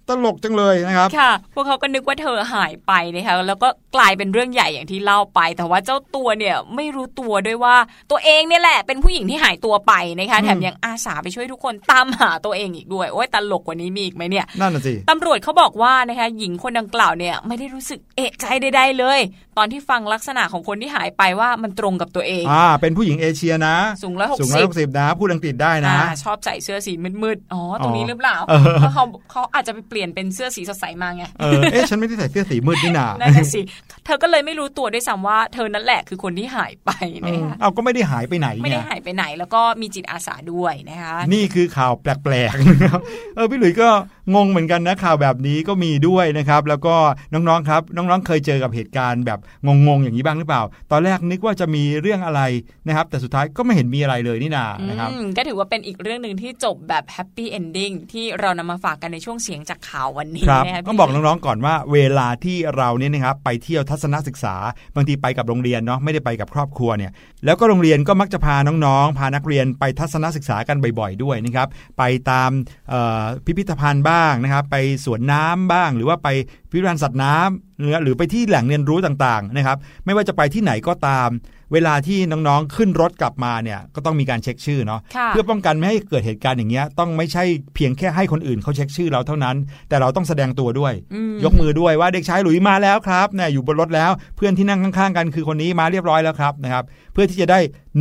[0.10, 7.76] ตลกจังเลยนะครับ ค่ะ พวกเขาก็นึกว่าเธอหายไปนะคะแล้วก็กลายเป็นเรื่องใหญ่อย่างที่เล่าไป แต่ว่าเจ้าตัวเนี่ยไม่รู้ตัวด้วยว่า
[8.12, 19.20] ตัวเองเนี่ยแหละ เป็นผู้หญิงที่หายตัวไปนะคะอืมแถมยังอาสาไปช่วยทุกคนตามหาตัวเองอีกด้วยโอ้ยตลกกว่านี้มีอีกไหมเนี่ยนั่นน่ะสิตำรวจเขาบอกว่านะคะหญิงคนดังกล่าวเนี่ยไม่ได้รู้สึกเอะใจใดๆเลย
[19.58, 33.62] ตอนที่ฟังลักษณะของคนที่หายไปว่ามันตรงกับตัวเองอ่าเป็นผู้หญิงเอเชียนะ สูงร้อยหกสูงร้อสิยบหกสิบนะพูดอังกฤษได้นะอ่าชอบใส่เสื้อสีมืดๆอ๋อตรงนี้หรือเปล่าเออเพราะเขาเขาอาจจะไปเปลี่ยนเป็นเสื้อสีสดใสมาไง เออ เอ๊ะ ฉันไม่ได้ใส่เสื้อสีมืดนี่นานั่นน่ะสิ
[34.06, 36.92] เธอก็เลยไม่รู้ตัวด้วยซ้ำว่าเธอนั่นแหละคือคนที่หายไป
[37.24, 43.02] เอนะอคะเอาก็ไม่ได้หายไปไหนไม่ได้เนี่ยหายไปไหนแล้วก็มีจิตอาสาด้วยนะคะ นี่คือข่าวแปลกๆนะครับ
[43.36, 43.90] เออพี่หลุยส์ก็
[44.36, 46.96] งงเหมือนกันนะข่าวแบบนี้ก็มีด้วยนะครับ แล้วก็
[47.34, 52.42] น้องๆครับ น้องๆเคยเจอกับเหตุการณ์แบบงงๆอย่างนี้บ้างหรือเปล่า ตอนแรกนึกว่าจะมีเรื่องอะไร
[52.88, 64.56] นะครับ แต่สุดท้ายก็ไม่เห็นมีอะไรเลยนี่นานะครับอืมก็ถือว่าเป็นอีกเรื่องหนึ่งที่จบแบบ happy ending ที่เรานำมาฝากกันในช่วงเสียงจากข่าววันนี้ครับนะคะพี่ต้องบอกน้องๆก่อนว่า เวลาที่เราเนี่ยนะครับไปเที่ยวทัศนศึกษา
[64.96, 67.12] บางทีไปกับโรงเรียนเนาะไม่ได้ไปกับครอบครัวเนี่ย
[67.46, 71.68] แล้วก็โรงเรียนก็มักจะพาน้องๆ พานักเรียนไปทัศนศึกษากันบ่อยๆด้วยนะครับ
[71.98, 72.52] ไปตาม
[72.90, 76.30] เอ่อพิพิธภัณฑ์บ้างนะครับไปสวนน้ำบ้าง หรือว่าไป
[76.70, 81.30] พิพิธภัณฑ์สัตว์น้ำหรือหรือไปที่แหล่งเรียนรู้ต่างๆนะครับไม่ว่าจะไปที่ไหนก็ตาม
[81.74, 87.44] เวลาที่น้องๆขึ้นรถกลับมาเนี่ยก็ต้องมีการเช็คชื่อเนาะค่ะเพื่อป้องกันไม่ให้เกิดเหตุการณ์อย่างเงี้ยต้องไม่ใช่
[87.76, 89.56] เพียงแค่ให้คนอื่นเขาเช็คชื่อเราเท่านั้น
[89.90, 97.60] แต่เราต้องแสดงตัวด้วยอืมยกมือด้วยว่าเด็กชายหลุยมาแล้วครับเนี่ยอยู่บนรถแล้วเพื่อนที่นั่งข้างๆ กันคือคนนี้มาเรียบร้อยแล้วครับนะครับ เพื่อที่จะได้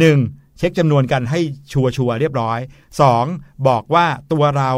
[0.09, 0.59] 1.
[0.59, 1.41] เช็คจำนวนกันให้
[1.73, 2.59] ชัวร์ๆเรียบร้อย
[3.13, 3.69] 2.
[3.69, 4.71] บอกว่าตัวเรา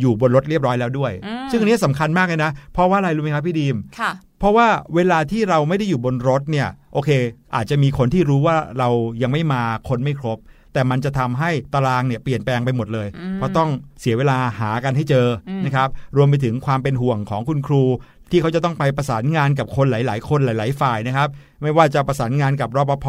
[0.00, 7.10] อยู่บนรถเรียบร้อยแล้วด้วยอืมซึ่งอันนี้สำคัญมากเลยนะ เพราะว่าอะไรรู้ไหมครับพี่ดีมค่ะเพราะว่าเวลาที่เราไม่ได้อยู่บนรถเนี่ย โอเค
[7.54, 8.88] อาจจะมีคนที่รู้ว่าเรา
[9.22, 10.38] ยังไม่มาคนไม่ครบ
[10.72, 17.82] แต่มันจะทำให้ตารางเนี่ยเปลี่ยนแปลงไปหมดเลยอืมเพราะต้องเสียเวลาหากันให้เจออมนะครับรวมไปถึงความเป็นห่วงของคุณครู
[18.30, 21.28] ที่เขาจะต้องไปประสานงานกับคนหลาย ๆ คนหลาย ๆ ฝ่ายนะครับ
[21.62, 23.06] ไม่ว่าจะประสานงานกับรปภ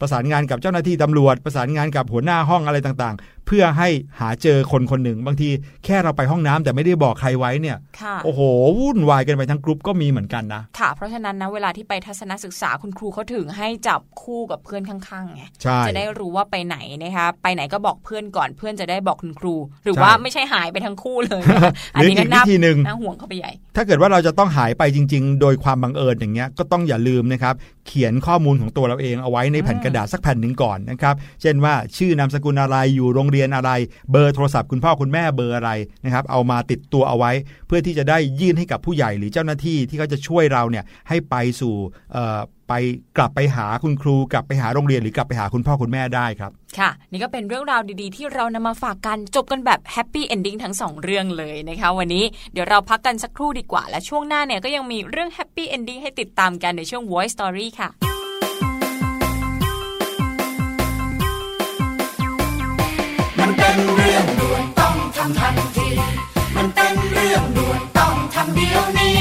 [0.00, 3.88] ประสานงานกับเจ้าหน้าที่ตำรวจ ประสานงานกับหัวหน้าห้องอะไรต่างๆ เพื่อให้
[4.20, 5.48] หาเจอคนคนหนึ่งบางที
[5.84, 8.40] แค่เราไปห้องน้ำแต่ไม่ได้บอกใครไว้เนี่ยค่ะโอ้โห
[8.80, 19.54] วุ่นวายกันไปทั้งกรุ๊ปก็มีเหมือนกันนะ ค่ะ เพราะฉะนั้นนะเวลาที่ไปทัศนศึกษาคุณครูเขาถึงให้จับคู่กับเพื่อนข้างๆไงใช่จะได้รู้ว่าไปไหนนะคะไปไหนก็บอกเพื่อนก่อนเพื่อนจะได้บอกคุณครู
[19.84, 27.54] หรือใช่ว่าไม่ใช่หายไปทั้งคู่เลยนะคะหรืออีกวิธีหนึ่งน่าห่วงเข้าไปใหญ่ ถ้าเกิดว่าเราจะต้องหายไปจริง ๆ โดยความบังเอิญอย่างเงี้ยก็ต้องอย่าลืมนะครับ
[27.86, 33.70] เขียนข้อมูลของตัวเราเองเอาไว้ในแผ่นกระดาษสักแผ่นหนึ่งก่อนนะครับเช่นว่าชื่อนามสกุลอะไรอยู่โรงเรียนอะไร
[34.10, 35.70] เบอร์โทรศัพท์คุณพ่อคุณแม่เบอร์อะไร
[36.04, 37.32] นะครับเอามาติดตัวเอาไว้
[37.66, 41.74] เพื่อที่จะได้ยื่นให้กับผู้ใหญ่หรือเจ้าหน้าที่ที่เขาจะช่วยเราเนี่ยให้ไปสู่
[42.68, 42.74] ไป
[43.16, 57.90] กลับไปหาคุณครู กลับไปหาโรงเรียนหรือกลับไปหาคุณพ่อคุณแม่ได้ครับ ค่ะ นี่ก็เป็นเรื่องราวดีๆ ที่เรานำมาฝากกันจบกันแบบ happy ending ทั้งสองเรื่องเลยนะคะวันนี้เดี๋ยวเราพักกันสักครู่ดีกว่า และช่วงหน้าเนี่ยก็ยังมีเรื่อง happy ending ให้ติดตามกันในช่วง Voice Story ค่ะ
[63.46, 65.88] มันเป็นเรื่องด่วนต้องทำทันที
[66.56, 69.20] มันเป็นเรื่องด่วนต้องทำเดี๋ยวนี้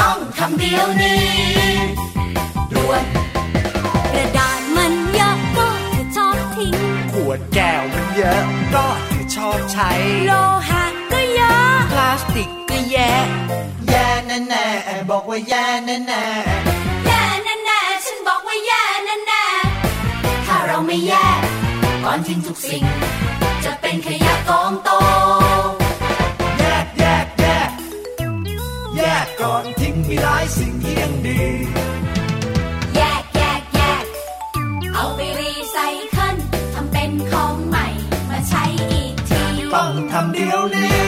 [0.00, 1.26] ต้องทำเดี๋ยวนี้
[2.74, 3.02] ด่วน
[4.14, 6.74] กระดาษมันเยอะก็เธอชอบทิ้ง
[7.12, 8.42] ขวดแก้วมันเยอะ
[8.74, 9.90] ก็เธอชอบใช้
[10.26, 10.32] โล
[10.68, 13.12] หะก็เยอะ พลาสติกก็แย่
[13.88, 14.66] แย่แน่แน่
[15.10, 16.24] บอกว่าแย่แน่แน่
[17.06, 17.22] แย่
[17.64, 19.44] แน่ๆฉันบอกว่าแย่แน่แน่
[20.46, 21.26] ถ้าเราไม่แย่
[22.18, 22.84] อนทิ้งทุกสิ่ง
[23.64, 24.90] จะเป็นขยะกองโต
[26.58, 27.70] แยกแยกแยก
[28.96, 31.42] แยกก่อนทิ้งมีหลายสิ่งที่ยังดี
[32.96, 34.04] แยกแยกแยก
[34.94, 35.76] เอาไปรีไซ
[36.10, 36.36] เคิล
[36.74, 37.86] ทำเป็นของใหม่
[38.28, 39.42] มาใช้อีกที
[39.74, 41.07] ต้องทำเดี๋ยวนี้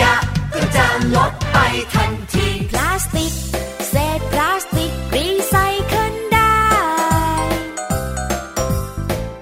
[0.00, 0.12] ยะ
[0.54, 1.58] ก็จะลดไป
[1.94, 3.32] ทันที พลาสติก
[3.90, 5.54] เศษพลาสติกรีไซ
[5.86, 6.56] เคิลได้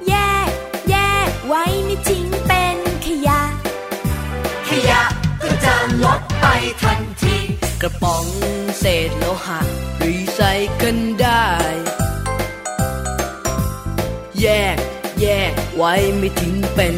[0.08, 0.14] แย
[0.48, 0.50] ก
[0.90, 0.96] แย
[1.28, 3.42] กไว้ไม่ทิ้งเป็นขยะ
[4.68, 5.02] ขยะ
[5.42, 6.46] ก็จะลดไป
[6.82, 7.36] ทันที
[7.82, 8.26] กระป๋อง
[8.78, 9.60] เศษโลหะ
[10.04, 10.40] รีไซ
[10.76, 11.46] เคิลได้
[14.40, 14.76] แยก
[15.20, 16.96] แยกไว้ไม่ทิ้งเป็น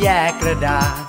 [0.00, 1.03] แยกกระดาษ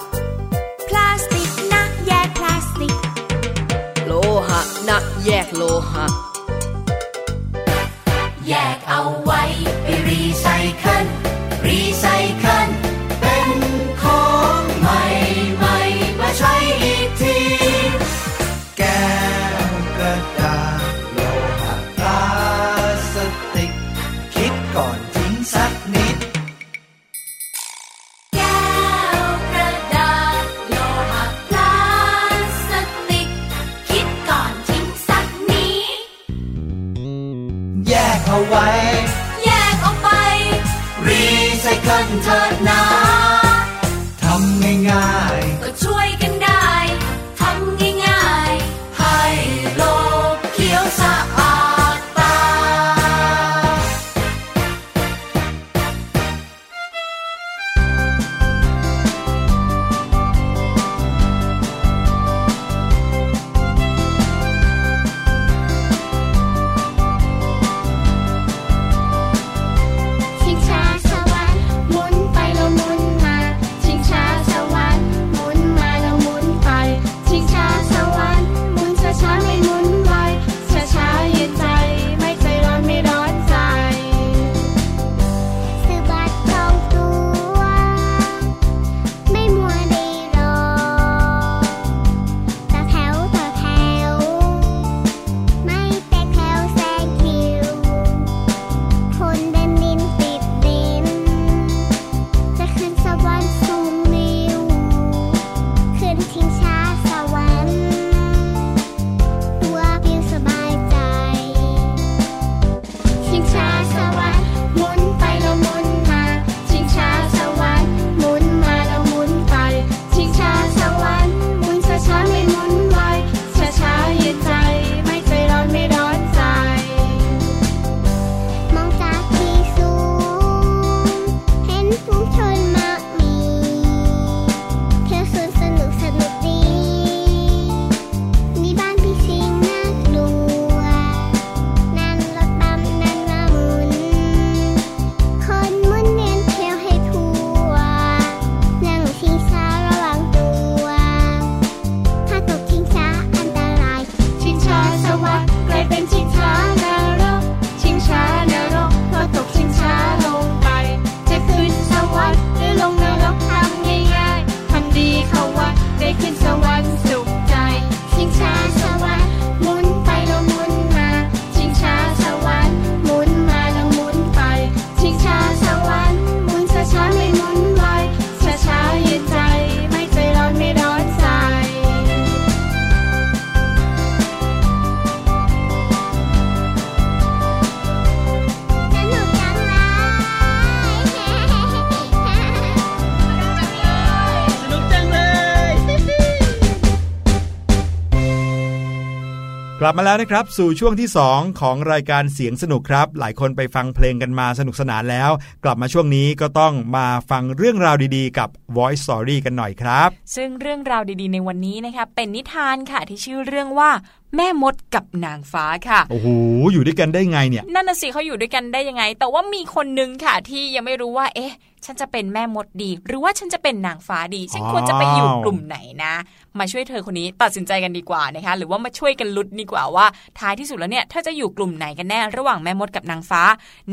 [199.85, 205.31] ลับมาแล้วนะครับ สู่ช่วงที่ 2 ของรายการเสียงสนุกครับ หลายคนไปฟังเพลงกันมาสนุกสนานแล้ว
[205.63, 213.89] กลับมาช่วงนี้ก็ต้องมาฟังเรื่องราวดีๆ กับ Voice Story กันหน่อยครับ ซึ่งเรื่องราวดีๆ ในวันนี้นะคะเป็นนิทานค่ะที่ชื่อเรื่องว่า
[214.35, 216.27] แม่มดกับนางฟ้าค่ะ โอ้โห
[216.73, 221.53] อยู่ด้วยกันได้ไงเนี่ย นั่นน่ะสิเขาอยู่ด้วยกันได้ยังไง แต่ว่ามีคนนึงค่ะที่ยังไม่รู้ว่า เอ๊ะ
[221.85, 226.13] ฉันจะเป็นแม่มดดี หรือว่าฉันจะเป็นนางฟ้าดี ฉันควรจะไปอยู่กลุ่มไหนนะ
[226.59, 230.05] มาช่วยเธอคนนี้ตัดสินใจกันดีกว่านะคะ หรือว่ามาช่วยกันลุ้นดีกว่าว่า
[230.39, 233.41] ท้ายที่สุดแล้วเนี่ยเธอจะอยู่กลุ่มไหนกันแน่ ระหว่างแม่มดกับนางฟ้า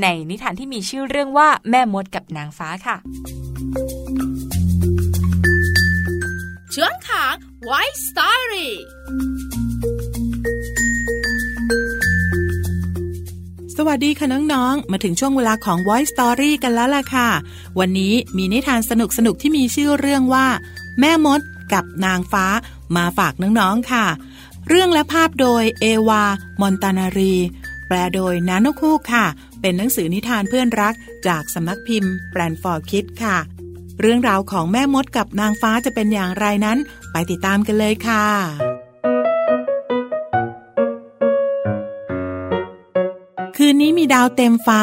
[0.02, 2.96] ในนิทานที่มีชื่อเรื่องว่าแม่มดกับนางฟ้าค่ะ
[6.74, 7.34] ช่วงของ
[7.70, 8.70] White Story
[13.76, 17.28] สวัสดีค่ะน้องๆ มาถึงช่วงเวลาของ Voice Story กันแล้วล่ะค่ะ
[17.78, 18.92] วันนี้มีนิทานส
[19.26, 20.46] นุกๆที่มีชื่อเรื่องว่า
[21.00, 21.40] แม่มด
[21.72, 22.46] กับนางฟ้า
[22.96, 24.06] มาฝากน้องๆค่ะ
[24.68, 26.24] เรื่องและภาพโดยเอวา
[26.60, 27.34] มอนตานารี
[27.88, 29.26] แปลโดยนาโนคูค่ะ
[29.60, 30.94] เป็นหนังสือนิทานเพื่อนรัก
[31.26, 33.38] จากสำนักพิมพ์แบรนด์ฟอร์คิดค่ะ
[34.00, 36.78] เรื่องราวของแม่มดกับนางฟ้าจะเป็นอย่างไรนั้น
[37.12, 38.26] ไปติดตามกันเลยค่ะ
[43.72, 44.82] นนี้มีดาวเต็มฟ้า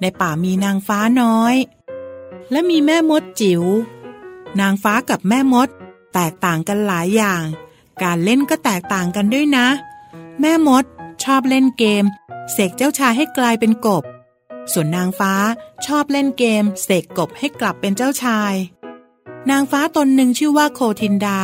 [0.00, 1.54] ในป่ามีนางฟ้าน้อย
[2.50, 3.62] และมีแม่มดจิ๋ว
[4.60, 5.68] นางฟ้ากับแม่มด
[6.14, 7.44] แตกต่างกันหลายอย่าง
[8.02, 9.66] การเล่นก็แตกต่างกันด้วยนะ
[10.40, 10.84] แม่มด
[11.24, 12.04] ชอบเล่นเกม
[12.52, 14.04] เสกเจ้าชายให้กลายเป็นกบ
[14.72, 15.32] ส่วนนางฟ้า
[15.86, 18.54] ชอบเล่นเกม เสกกบให้กลับเป็นเจ้าชาย
[19.50, 21.40] นางฟ้าตนหนึ่งชื่อว่าโคทินดา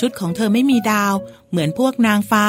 [0.00, 1.14] ชุดของเธอไม่มีดาว
[1.50, 2.46] เหมือนพวกนางฟ้า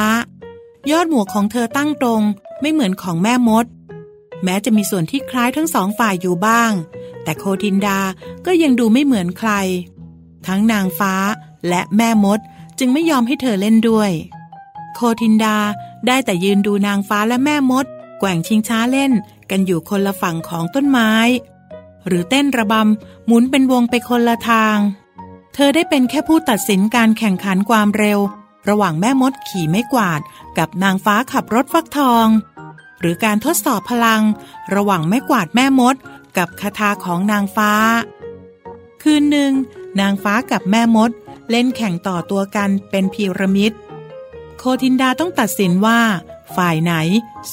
[0.91, 2.23] ยอดหมวกของเธอตั้งตรง
[2.61, 3.65] ไม่เหมือนของแม่มด
[4.43, 6.71] แม้จะมีส่วนที่คล้ายทั้งสองฝ่ายอยู่บ้าง
[7.23, 7.99] แต่โคทินดา
[8.45, 9.51] ก็ยังดูไม่เหมือนใคร
[10.47, 11.13] ทั้งนางฟ้า
[11.67, 12.39] และแม่มด
[12.79, 14.11] จึงไม่ยอมให้เธอเล่นด้วย
[14.95, 15.57] โคทินดา
[16.07, 17.85] ได้แต่ยืนดูนางฟ้าและแม่มด
[18.19, 19.11] แกว่งชิงช้าเล่น
[19.49, 21.11] กันอยู่คนละฝั่งของต้นไม้
[22.07, 24.77] หรือเต้นระบำหมุนเป็นวงไปคนละทาง
[25.53, 28.19] เธอได้เป็นแค่ผู้ตัดสินการแข่งขันความเร็ว
[28.69, 30.21] ระหว่างแม่มดขี่ไม้กวาด
[30.57, 32.27] กับนางฟ้าขับรถฟักทอง
[32.99, 34.23] หรือการทดสอบพลัง
[34.75, 35.95] ระหว่างไม้กวาดแม่มด
[36.37, 37.71] กับคาถาของนางฟ้า
[39.01, 39.51] คืนหนึ่ง
[39.99, 41.11] นางฟ้ากับแม่มด
[41.49, 43.71] เล่นแข่งต่อตัวกันเป็นพีระมิด
[44.57, 45.99] โคทินดาต้องตัดสินว่า
[46.55, 46.93] ฝ่ายไหน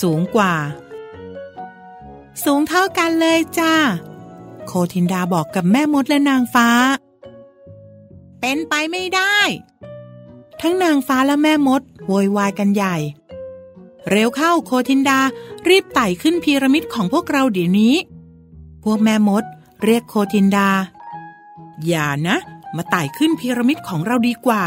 [0.00, 0.54] สูงกว่า
[2.44, 3.74] สูงเท่ากันเลยจ้า
[4.66, 6.68] โคทินดาบอกกับแม่มดและนางฟ้า
[8.40, 9.36] เป็นไปไม่ได้
[10.60, 12.96] ทั้งนางฟ้าและแม่มดโวยวายกันใหญ่
[14.10, 15.20] เร็วเข้าโคทินดา
[15.68, 17.94] รีบไต่ขึ้นพีระมิดของพวกเราเดี๋ยวนี้
[18.84, 19.44] พวกแม่มด
[19.84, 20.68] เรียกโคทินดา
[21.86, 22.36] อย่านะ
[22.76, 24.64] มาไต่ขึ้นพีระมิดของเราดีกว่า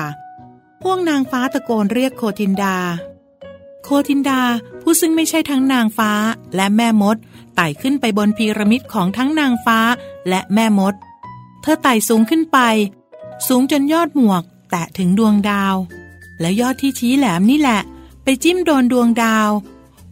[0.84, 2.76] พวกนางฟ้าตะโกนเรียกโคทินดา
[3.84, 4.42] โคทินดา
[4.82, 6.12] ผู้ซึ่งไม่ใช่ทั้งนางฟ้า
[6.56, 7.18] และแม่มด
[7.56, 9.80] ไต่ขึ้นไปบนพีระมิดของทั้งนางฟ้า
[10.30, 10.94] และแม่มด
[11.62, 12.60] เธอไต่สูงขึ้นไป
[13.48, 15.76] สูงจนยอดหมวก แตะถึงดวงดาว
[16.40, 17.82] และยอดที่ชี้แหลมนี่แหละ
[18.44, 19.50] จิ้มโดนดวงดาว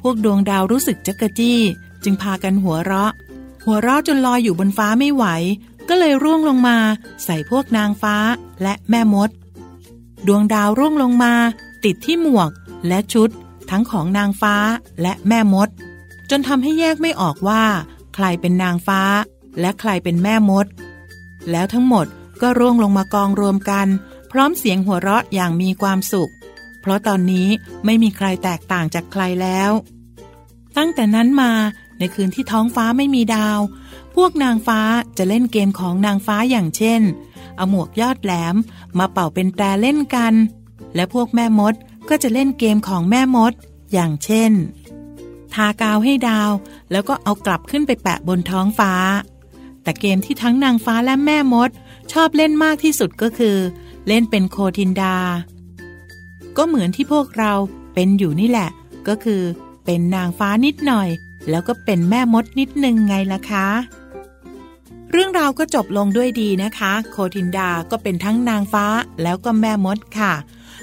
[0.02, 1.60] พวกดวงดาวรู้สึกจักกะจี้
[2.04, 3.12] จึงพากันหัวเราะ
[3.66, 5.26] หัวเราะจนลอยอยู่บนฟ้าไม่ไหว
[5.90, 6.78] ก็เลยร่วงลงมา
[7.24, 8.16] ใส่พวกนางฟ้า
[8.64, 9.30] และแม่มด
[10.28, 11.34] ดวงดาวร่วงลงมา
[11.84, 12.50] ติดที่หมวก
[12.88, 13.30] และชุด
[13.70, 14.56] ทั้งของนางฟ้า
[15.02, 15.70] และแม่มด
[16.30, 17.64] จนทำให้แยกไม่ออกว่า
[18.16, 19.02] ใครเป็นนางฟ้า
[19.60, 20.66] และใครเป็นแม่มด
[21.52, 22.06] แล้วทั้งหมด
[22.42, 23.88] ก็ร่วงลงมากองรวมกัน
[24.32, 26.32] พร้อมเสียงหัวเราะอย่างมีความสุข
[26.88, 27.48] ราะตอนนี้
[27.86, 29.72] ไม่มีใครแตกต่างจากใครแล้ว
[30.78, 31.52] ตั้งแต่นั้นมา
[32.00, 33.60] ในคืนที่ท้องฟ้าไม่มีดาว
[34.16, 34.82] พวกนางฟ้า
[35.18, 37.02] จะเล่นเกมของนางฟ้าอย่างเช่น
[37.56, 38.56] เอาหมวกยอดแหลม
[39.00, 40.34] มาเป่าเป็นแตรเล่นกัน
[40.96, 41.74] และพวกแม่มด
[42.10, 43.54] ก็จะเล่นเกมของแม่มด
[43.94, 44.52] อย่างเช่น
[45.54, 46.52] ทากาวให้ดาว
[46.92, 48.94] แล้วก็เอากลับขึ้นไปแปะบนท้องฟ้า
[49.84, 51.70] แต่เกมที่ทั้งนางฟ้าและแม่มด
[52.12, 53.58] ชอบเล่นมากที่สุดก็คือ
[54.08, 55.16] เล่นเป็นโคทินดา
[56.58, 57.54] ก็เหมือนที่พวกเรา
[57.94, 58.70] เป็นอยู่นี่แหละ
[59.08, 59.42] ก็คือ
[59.86, 61.10] เป็นนางฟ้านิดหน่อย
[61.50, 63.68] แล้วก็เป็นแม่มดนิดนึงไงล่ะคะ
[65.12, 68.86] เรื่องราวก็จบลงด้วยดีนะคะ โคทินดาก็เป็นทั้งนางฟ้า
[69.24, 70.34] แล้วก็แม่มดค่ะ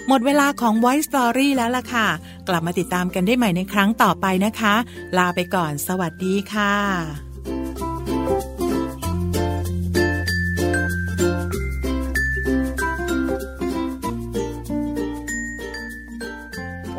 [0.09, 2.07] หมดเวลาของ Voice Story แล้วล่ะค่ะ
[2.49, 4.75] กลับมาติดตามกันได้ใหม่ในครั้งต่อไปนะคะ
[5.17, 7.34] ลาไปก่อน สวัสดีค่ะ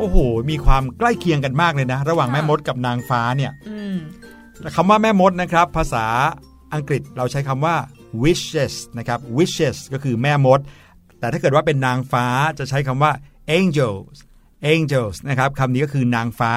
[0.06, 3.96] อ้โห มีความใกล้เคียงกันมากเลยนะ ระหว่างแม่มดกับนางฟ้าเนี่ยอืม
[4.76, 6.06] คำว่าแม่มดนะครับ ภาษา
[6.74, 7.74] อังกฤษเราใช้คำว่า
[8.22, 10.60] wishes นะครับ wishes ก็คือแม่มด
[11.18, 12.26] แต่ถ้าเกิดว่าเป็นนางฟ้า
[12.58, 13.12] จะใช้คำว่า
[13.58, 14.16] angels
[14.74, 16.52] angels นะครับคำนี้ก็คือนางฟ้า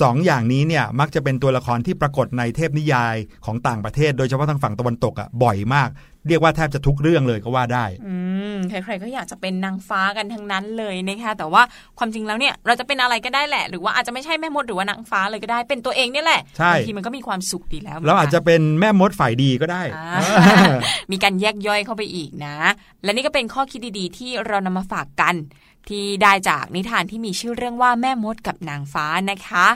[0.00, 5.88] สองอย่างนี้เนี่ยมักจะเป็นตัวละครที่ปรากฏในเทพนิยายของต่างประเทศ โดยเฉพาะทางฝั่งตะวันตกอะบ่อยมาก
[6.26, 8.14] เรียกว่าแทบจะทุกเรื่องเลยก็ว่าได้ อื
[8.54, 11.62] มใครๆก็อยากจะเป็นนางฟ้ากันทั้งนั้นเลยนะคะแต่ว่า
[11.98, 20.18] ความจริงแล้วเนี่ยเราจะเป็นอะไรก็ได้แหละ หรือว่าอาจจะไม่ใช่แม่มดหรือว่านางฟ้าเลยก็ได้เป็นตัวเองเนี่ยแหละใช่บางทีมันก็มีความสุขดีแล้วหมืนเรากันอาจจะเป็นแม่มดฝ่ายดีก็ได้อ่า
[21.12, 22.56] มีการแยกย่อยเข้าไปอีกนะ
[23.04, 25.34] และนี่ก็เป็นข้อคิดดีๆ ที่เรานำมาฝากกัน
[25.90, 29.66] ที่ได้จากนิทานที่มีชื่อเรื่องว่าแม่มดกับนางฟ้านะคะ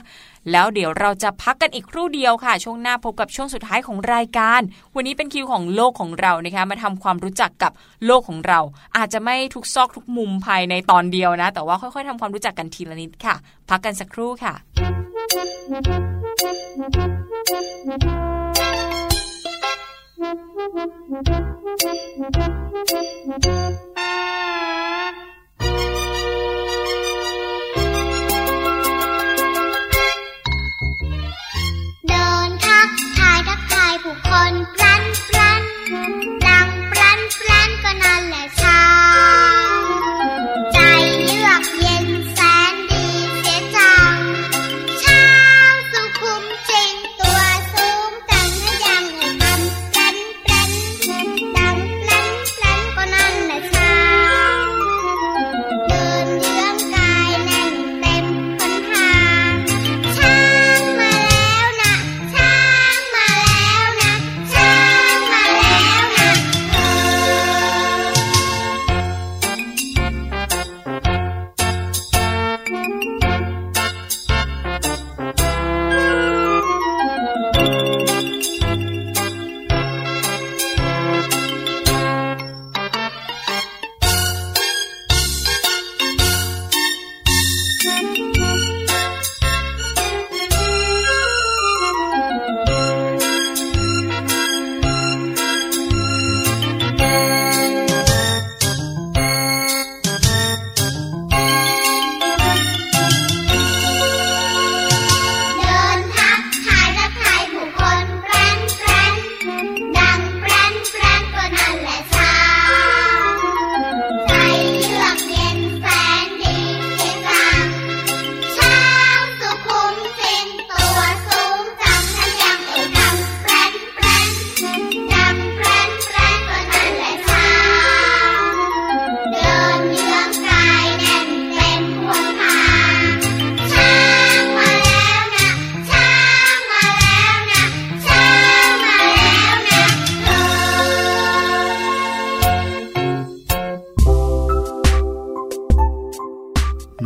[0.51, 4.61] แล้วเดี๋ยวเราจะพักกันอีกครู่เดียวค่ะ ช่วงหน้าพบกับช่วงสุดท้ายของรายการ
[4.95, 7.73] วันนี้เป็นคิวของโลกของเรานะคะมาทำความรู้จักกับ
[8.07, 8.61] โลกของเรา
[8.97, 13.35] อาจจะไม่ทุกซอกทุกมุมภายในตอนเดียวนะ แต่ว่าค่อยๆทำความรู้จักกันทีละนิดค่ะ
[13.71, 14.55] พักกันสักครู่ค่ะ
[25.19, 35.53] เผู้คนพลันพลั
[36.11, 36.12] น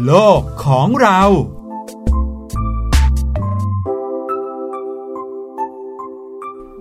[0.07, 1.20] โลกของเรา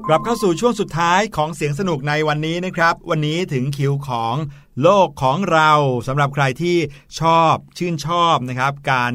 [0.08, 4.36] กลับเข้าสู่ช่วงสุดท้ายของเสียงสนุกในวันนี้นะครับ วันนี้ถึงคิวของ
[4.82, 5.72] โลกของเรา
[6.08, 6.78] สำหรับใครที่
[7.20, 9.14] ชอบชื่นชอบนะครับ การ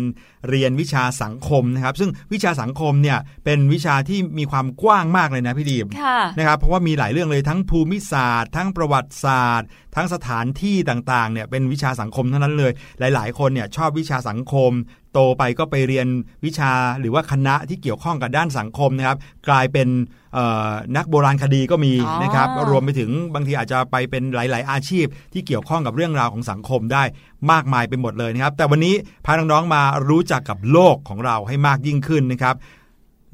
[0.49, 12.73] เรียนวิชาสังคมนะครับ ซึ่งวิชาสังคมเนี่ยเป็นวิชาที่มีความกว้างมากเลยนะพี่ดีมค่ะนะครับเพราะว่ามีหลายเรื่องเลยทั้งภูมิศาสตร์ ทั้งประวัติศาสตร์ ทั้งสถานที่ต่างๆเนี่ยเป็นวิชาสังคมทั้งนั้นเลย
[13.15, 14.73] หลาย ๆ คนเนี่ยชอบวิชาสังคม
[15.13, 16.07] โตไปก็ไปเรียน
[16.45, 19.19] วิชาหรือว่าคณะที่เกี่ยวข้องกับด้านสังคมนะครับ
[19.49, 19.89] กลายเป็น
[20.35, 27.05] เอ่อนักโบราณคดีก็มีอ๋อนะครับรวมไปถึงบางทีอาจจะไปเป็นหลาย ๆ อาชีพที่เกี่ยวข้องกับเรื่องราวของสังคมได้
[27.51, 28.95] มากมายไปหมดเลยนะครับ แต่วันนี้
[29.27, 32.57] พาน้องๆมารู้จักกับโลกของเราให้มากยิ่งขึ้นนะครับ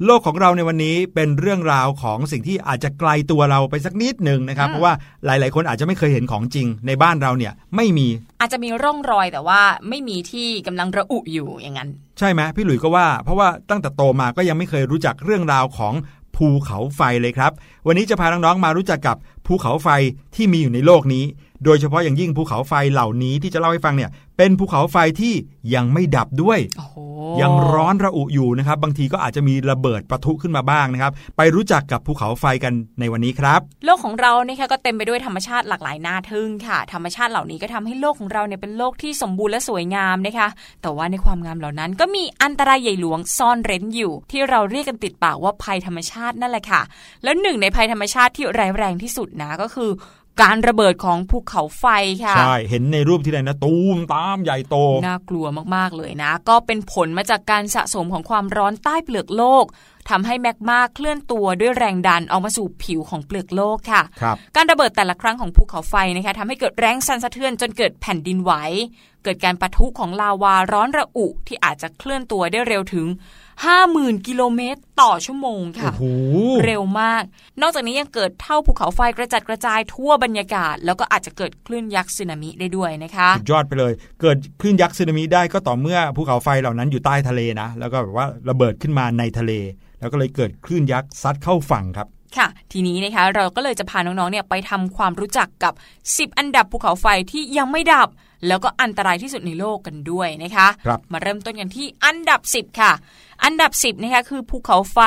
[0.05, 4.93] โลกของเราในวันนี้เป็นเรื่องราวของสิ่งที่อาจจะไกลตัวเราไปสักนิดหนึ่งนะครับอืมเพราะว่า
[5.25, 8.07] หลาย ๆ คนอาจจะไม่เคยเห็นของจริง ในบ้านเราเนี่ยไม่มี
[8.41, 11.89] อาจจะมีร่องรอยแต่ว่าไม่มีที่กำลังระอุอยู่อย่างนั้น
[12.19, 15.93] ใช่ไหมพี่หลุยส์ก็ว่า เพราะว่าตั้งแต่โตมาก็ยังไม่เคยรู้จักเรื่องราวของ
[16.35, 17.51] ภูเขาไฟเลยครับ
[17.87, 19.89] วันนี้จะพาน้องๆมารู้จักกับภูเขาไฟ
[20.35, 21.23] ที่มีอยู่ในโลกนี้
[21.65, 25.33] โดยเฉพาะอย่างยิ่งภูเขาไฟเหล่านี้ที่จะเล่าให้ฟังเนี่ย เป็นภูเขาไฟที่
[25.73, 26.95] ยังไม่ดับด้วยโอ้โห
[27.41, 40.47] ยังร้อนระอุอยู่นะครับ บางทีก็อาจจะมีระเบิดปะทุขึ้นมาบ้างนะครับ ไปรู้จักกับภูเขาไฟกันในวันนี้ครับ โลกของเราเนี่ยค่ะก็เต็มไปด้วยธรรมชาติหลากหลายน่าทึ่งค่ะ ธรรมชาติเหล่านี้ก็ทำให้โลกของเราเนี่ยเป็นโลกที่สมบูรณ์และสวยงามนะคะ
[40.81, 46.81] แต่ว่าในความงามเหล่านั้น ก็มีอันตรายใหญ่หลวงซ่อนเร้นอยู่ ที่เราเรียกกันติดปากว่าภัยธรรมชาตินั่นแหละค่ะ
[47.23, 49.91] แล้วหนึ่งในภัยธรรมชาติที่ร้ายแรงที่สุดนะก็คือ
[50.41, 51.85] การระเบิดของภูเขาไฟ
[52.23, 54.75] ค่ะ ใช่ เห็นในรูปที่ไหนนะตูมตามใหญ่โต
[55.05, 59.65] น่ากลัวมากๆเลยนะ ก็เป็นผลมาจากการสะสมของความร้อนใต้เปลือกโลก
[60.09, 68.53] ทำให้แมกมาเคลื่อนตัวด้วยแรงดันออกมาสู่ผิวของเปลือกโลกค่ะครับการระเบิดแต่ละครั้งของภูเขาไฟนะคะทำให้เกิดแรงสั่นสะเทือนจนเกิดแผ่นดินไหว
[69.23, 73.07] เกิดการปะทุของลาวาร้อนระอุที่อาจจะเคลื่อนตัวได้เร็วถึง
[73.65, 76.03] 50,000 กิโลเมตรต่อชั่วโมงค่ะโอ้โห
[76.65, 77.23] เร็วมาก
[77.61, 89.51] นอกจากนี้ยังเกิดเท่าภูเขาไฟกระจัดกระจายทั่วบรรยากาศ แล้วก็อาจจะเกิดคลื่นยักษ์สึนามิได้ด้วยนะคะสุดยอดไปเลย เกิดคลื่นยักษ์สึนามิได้ก็ต่อเมื่อภูเขาไฟเหล่านั้นอยู่ใต้ทะเลนะ แล้วก็แบบว่าระเบิดขึ้นมาในทะเล
[89.99, 95.73] แล้วก็เลยเกิดคลื่นยักษ์ซัดเข้าฝั่งครับค่ะ ทีนี้นะคะเราก็เลยจะพาน้องๆเนี่ยไปทำความรู้จักกับ
[96.05, 98.09] 10 อันดับภูเขาไฟที่ยังไม่ดับ
[98.47, 102.91] แล้วก็อันตรายที่สุดในโลกกันด้วยนะคะครับมาเริ่มต้นกันที่อันดับ 10 ค่ะ
[103.43, 104.99] อันดับ 10นะคะคือภูเขาไฟ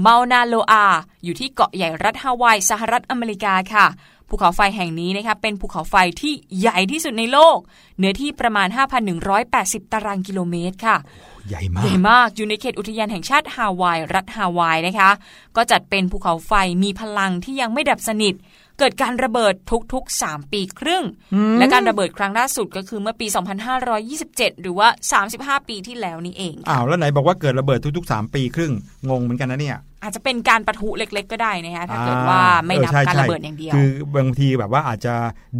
[0.00, 0.86] เมานาโลอา
[1.24, 3.86] อยู่ที่เกาะใหญ่รัฐฮาวายสหรัฐอเมริกาค่ะ
[4.28, 7.58] ภูเขาไฟแห่งนี้นะคะเป็นภูเขาไฟที่ใหญ่ที่สุดในโลก
[7.98, 8.68] เนื้อที่ประมาณ
[9.30, 10.96] 5,180 ตารางกิโลเมตรค่ะ
[11.48, 15.10] ใหญ่มาใหญ่กมากอยู่ในเขตอุทยานแห่งชาติฮาวาย รัฐฮาวายนะคะ
[15.56, 16.52] ก็จัดเป็นภูเขาไฟ
[16.82, 18.34] มีพลังที่ยังไม่ดับสนิท
[18.78, 19.54] เกิดการระเบิด
[19.92, 21.04] ทุกๆ 3 ปีครึ่ง
[21.58, 23.26] และการระเบิดครั้งล่าสุดก็คือเมื่อปี
[23.94, 24.88] 2527 หรือว่า
[25.28, 28.72] 35 ปีที่แล้วนี่เองอ้าวแล้วไหนบอกว่าเกิดระเบิดทุกๆ 3 ปีครึ่ง
[29.10, 35.14] งงเหมือนกันนะเนี่ยอาจจะเป็นการประทุเล็ก ๆ ก็ได้นะคะถ้าเกิดว่าไม่นับออใช่การใช่ระเบิดอย่างเดียว คือบางทีแบบว่าอาจจะ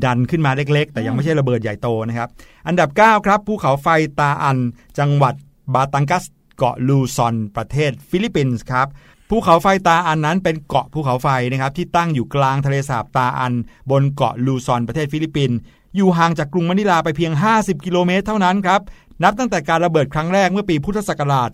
[0.04, 2.28] ดันขึ้นมาเล็ก ๆ แต่ยังไม่ใช่ระเบิดใหญ่โตนะครับ
[2.66, 3.86] อันดับ 9 ครับภูเขาไฟ
[4.20, 4.58] ตาอัล
[4.98, 5.34] จังหวัด
[5.74, 6.24] บาตังกัส
[6.58, 8.88] เกาะลูซอนประเทศฟิลิปปินส์ครับ
[9.30, 13.52] ภูเขาไฟตาอัลนั้นเป็นเกาะภูเขาไฟนะครับที่ตั้งอยู่กลางทะเลสาบตาอัล
[13.90, 15.56] บนเกาะลูซอนประเทศฟิลิปปินส์
[15.96, 18.80] อยู่ห่างจากกรุงมะนิลาไปเพียง 50 กิโลเมตรเท่านั้นครับ
[19.22, 21.50] นับตั้งแต่การระเบิดครั้งแรกเมื่อปีพุทธศักราช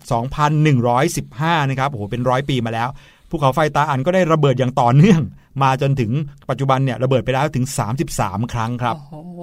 [0.83, 2.89] 2115 นะครับโอ้โหเป็นร้อยปีมาแล้ว
[3.29, 5.21] ภูเขาไฟตาอัลก็ได้ระเบิดอย่างต่อเนื่อง
[5.63, 6.11] มาจนถึง
[6.49, 7.65] ปัจจุบันเนี่ยระเบิดไปแล้วถึง
[8.09, 9.41] 33 ครั้งครับ โอ้โห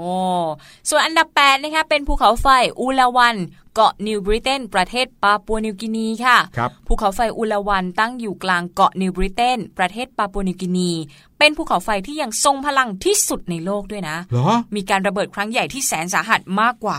[0.90, 2.46] ส่วนอันดับ8นะคะเป็นภูเขาไฟ
[2.80, 3.36] อูลาวัน
[3.74, 10.90] เกาะนิวบริเตนประเทศปาปัวนิวกินีค่ะครับภูเขาไฟอูลาวันตั้งอยู่กลางเกาะนิวบริเตนประเทศปาปัวนิวกินี
[11.38, 16.98] เป็นภูเขาไฟที่ยังทรงพลังที่สุดในโลกด้วยนะเหรอมีการระเบิดครั้งใหญ่ที่แสนสาหัสมากกว่า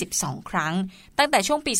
[0.00, 0.74] 22 ครั้ง
[1.18, 1.72] ตั้งแต่ช่วงปี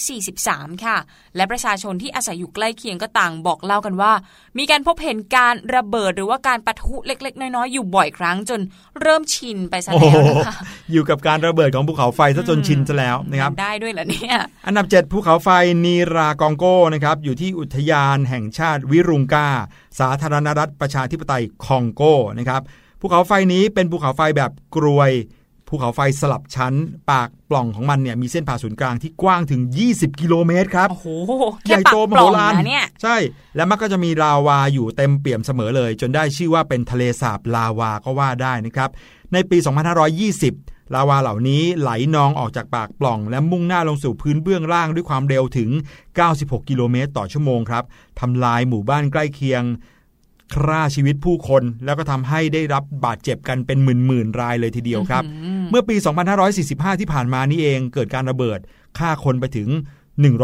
[0.00, 0.96] 2543 ค่ะ
[1.36, 4.12] และประชาชนที่อาศัยอยู่ใกล้เคียงก็ต่างบอกเล่ากันว่า
[4.58, 8.60] มีการพบเห็นการระเบิดหรือว่าการปะทุเล็ก ๆ น้อยๆ อยู่บ่อยครั้งจน
[9.00, 10.54] เริ่มชินไปซะโอ้แล้โหวนะคะ
[10.92, 15.48] อยู่กับการระเบิดของภูเขาไฟซะจนชินซะแล้วนะครับได้ด้วยเหรอเนี่ยอันดับ 7 ภูเขาไฟ
[15.84, 19.48] นีรากองโกนะครับอยู่ที่อุทยานแห่งชาติวิรุงกา
[20.00, 22.02] สาธารณรัฐประชาธิปไตยคองโก
[22.38, 22.62] นะครับ
[23.00, 25.12] ภูเขาไฟนี้เป็นภูเขาไฟแบบกรวย
[25.70, 26.74] ภูเขาไฟสลับชั้น
[27.10, 31.06] ปากปล่องของมันเนี่ยมีเส้นผ่าศูนย์กลางที่กว้างถึง 20 กิโลเมตรครับ โอ้โห
[31.66, 33.16] ใหแค่ญ่ปักโตมปโหล่องฬารนะเนี่ยใช่
[33.56, 38.90] แล้วมันก็จะมีลาวาอยู่เต็มเปี่ยมเสมอเลย จนได้ชื่อว่าเป็นทะเลสาบลาวาก็ว่าได้นะครับ
[39.32, 39.58] ในปี
[40.22, 45.70] 2520 ลาวาเหล่านี้ไหลนองออกจากปากปล่อง และมุ่งหน้าลงสู่พื้นเบื้องล่างด้วยความเร็วถึง
[46.18, 47.84] 96 กิโลเมตรต่อชั่วโมงครับ
[48.20, 49.62] ทำลายหมู่บ้านใกล้เคียง
[50.54, 55.24] ฆ่าชีวิตผู้คน แล้วก็ทำให้ได้รับบาดเจ็บกันเป็นหมื่นๆรายเลยทีเดียวครับ
[55.70, 55.96] เมื่อปี
[56.48, 58.58] 2545 ที่ผ่านมานี่เองเกิดการระเบิด
[58.98, 59.68] ฆ่าคนไปถึง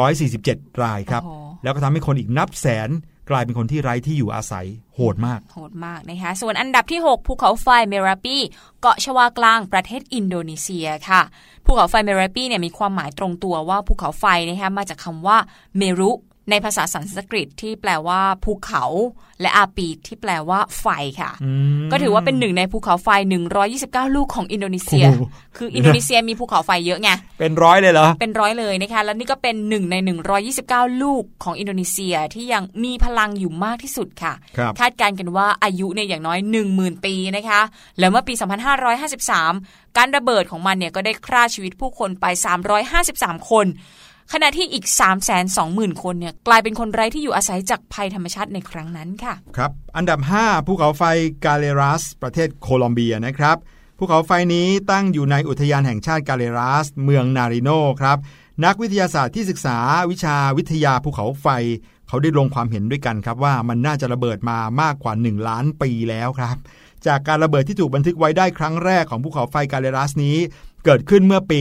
[0.04, 2.90] 147 รายครับโอ้โหแล้วก็ทำให้คนอีกนับแสน
[3.32, 8.36] กลายเป็นคนที่ไร้ที่อยู่อาศัยโหดมาก โหดมากนะคะ ส่วนอันดับที่ 6 ภูเขาไฟเมราปี
[8.80, 11.22] เกาะชวากลางประเทศอินโดนีเซียค่ะ
[11.64, 15.38] ภูเขาไฟเมราปีเนี่ยมีความหมายตรงตัวว่าภูเขาไฟนะคะมาจากคำว่า
[15.76, 16.10] เมรุ
[16.50, 18.84] ในภาษาสันสกฤตที่แปลว่าภูเขา
[19.40, 20.86] และอาปีที่แปลว่าไฟ
[21.20, 21.30] ค่ะ
[21.92, 23.08] ก็ถือว่าเป็นหนึ่งในภูเขาไฟ
[23.62, 25.22] 129 ลูกของอินโดนีเซียโอ้โห
[25.56, 29.96] คืออินโดนีเซียมีภูเขาไฟเยอะไง เป็นร้อยเลยเหรอ เป็นร้อยเลยนะคะ แล้วนี่ก็เป็นหนึ่งใน
[30.48, 36.38] 129 ลูกของอินโดนีเซียที่ยังมีพลังอยู่มากที่สุดค่ะครับคาดการณ์กันว่าอายุเนี่ยอย่างน้อย
[36.72, 37.60] 10,000 ปีนะคะ
[37.98, 38.34] แล้วเมื่อปี
[38.90, 42.26] 2553 การระเบิดของมันเนี่ยก็ได้ฆ่าชีวิตผู้คนไป
[42.88, 43.68] 353 คน
[44.34, 44.86] ขณะที่อีก
[45.44, 51.02] 320,000 คนเนี่ยกลายเป็นคนไร้ที่อยู่อาศัยจากภัยธรรมชาติในครั้งนั้นค่ะ ครับ อันดับ 5 ภูเขาไฟ
[51.44, 53.56] กาเลรัส ประเทศโคลอมเบียนะครับ
[53.98, 57.70] ภูเขาไฟนี้ตั้งอยู่ในอุทยานแห่งชาติกาเลรัส เมืองนาริโน
[58.00, 58.18] ครับ
[58.64, 59.78] นักวิทยาศาสตร์ที่ศึกษา
[60.10, 61.48] วิชาวิทยาภูเขาไฟ
[62.08, 66.56] เขาได้ลงความเห็นด้วยกันครับว่ามันน่าจะระเบิดมามากกว่า 1 ล้านปีแล้วครับ
[67.06, 70.36] จากการระเบิดที่ถูกบันทึกไว้ได้ครั้งแรกของภูเขาไฟกาเลรัสนี้
[70.84, 71.60] เกิดขึ้นเมื่อปี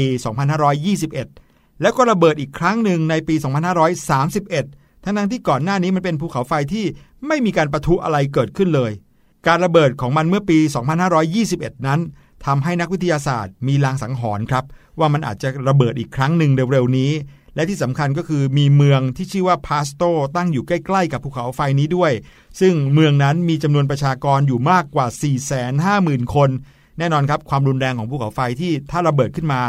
[0.78, 1.51] 2521
[1.82, 3.36] แล้วก็ระเบิดอีกครั้งหนึ่งในปี
[4.20, 6.86] 2531 ทั้งนั้นที่ก่อนหน้านี้มันเป็นภูเขาไฟที่
[7.28, 8.92] ไม่มีการประทุอะไรเกิดขึ้นเลย
[9.48, 10.60] การระเบิดของมันเมื่อปี
[11.22, 12.00] 2521 นั้น
[12.46, 14.64] ทำให้นักวิทยาศาสตร์ มีลางสังหรณ์ครับ
[15.00, 17.12] ว่ามันอาจจะระเบิดอีกครั้งหนึ่งเร็วๆนี้
[17.56, 20.04] และที่สำคัญก็คือมีเมืองที่ชื่อว่าพาสโต
[20.36, 22.12] ตั้งอยู่ใกล้ๆ กับภูเขาไฟนี้ด้วย
[22.60, 25.08] ซึ่งเมืองนั้นมีจำนวนประชากรอยู่มากกว่า
[25.70, 26.50] 450,000 คน
[26.98, 29.62] แน่นอนครับความรุนแรงของภูเขาไฟที่ถ้าระเบิดขึ้นมา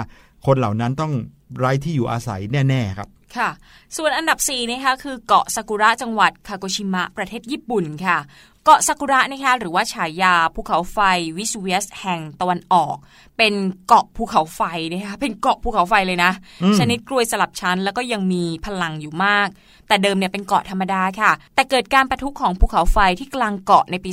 [0.46, 1.12] คนเหล่านั้นต้อง
[1.58, 3.50] ไร้ที่อยู่อาศัยแน่ ๆ ครับ ค่ะ
[3.96, 8.18] ส่วนอันดับ4นะคะคือเกาะซากุระจังหวัดคาโกชิมะประเทศญี่ปุ่นค่ะ
[8.64, 10.98] เกาะซากุระนะคะหรือว่าฉายาภูเขาไฟ
[11.36, 12.96] วิสุเวียสแห่งตะวันออก
[13.36, 13.54] เป็น
[13.86, 16.32] เกาะภูเขาไฟนะคะเป็นเกาะภูเขาไฟเลยนะ
[16.62, 19.48] อืมชนิดกรวยสลับชั้น แล้วก็ยังมีพลังอยู่มาก
[19.88, 24.10] แต่เดิมเนี่ยเป็นเกาะธรรมดาค่ะ แต่เกิดการปะทุของภูเขาไฟที่กลางเกาะในปี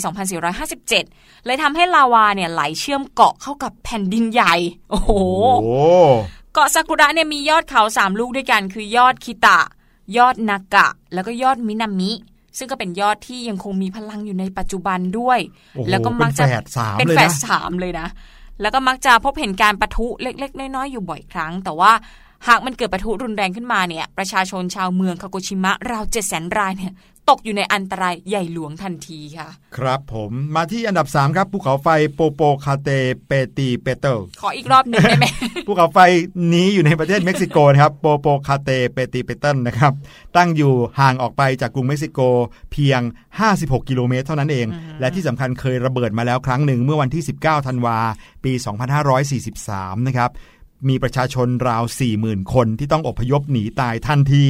[0.71, 4.55] 2457 เลยทำให้ลาวาเนี่ยไหลเชื่อมเกาะเข้ากับแผ่นดินใหญ่
[4.89, 5.11] โอ้โห
[5.63, 5.79] โอ้
[6.53, 9.59] เกาะซากุระเนี่ยมียอดเขาสามลูกด้วยกันคือยอดคิตะ
[10.17, 12.11] ยอดนากะ แล้วก็ยอดมินามิ
[12.57, 15.39] ซึ่งก็เป็นยอดที่ยังคงมีพลังอยู่ในปัจจุบันด้วย
[15.75, 18.07] โอ้โหแล้วก็มักจะเป็นแฝดสามเป็นเลยแฝนะดสามเลยนะ
[18.61, 21.91] แล้วก็มักจะพบเห็นการปะทุเล็ก ๆ น้อยๆอยู่บ่อยครั้ง แต่ว่า
[22.47, 26.93] หากมันเกิดปะทุรุนแรงขึ้นมาเนี่ย ประชาชนชาวเมืองคาโกชิมะราวเจ็ดแสนรายเนี่ย
[27.29, 32.89] ตกอยู่ในอันตรายใหญ่หลวงทันทีค่ะ ครับผมมาที่อันดับ 3 ครับภูเขาไฟโปโปคาเต
[33.27, 35.25] เปตีเปเตอร์ขออีกรอบหนึ่งได้ไหม
[35.67, 35.99] ภูเขาไฟ
[36.53, 39.93] นี้อยู่ในประเทศเม็กซิโกนะครับโปโปคาเตเปติเปเติลนะครับ
[40.37, 42.19] ตั้งอยู่ห่างออกไปจากกรุงเม็กซิโก
[42.71, 43.01] เพียง
[43.45, 44.67] 56 กิโลเมตร เท่านั้นเอง
[44.99, 47.97] และที่สำคัญเคยระเบิดมาแล้วครั้งหนึ่งเมื่อวันที่ 19 ธันวา
[48.43, 48.53] ปี
[49.29, 50.29] 2543 นะครับ
[50.89, 51.83] มีประชาชนราว
[52.19, 54.45] 40,000 คนที่ต้องอพยพหนีตายทันที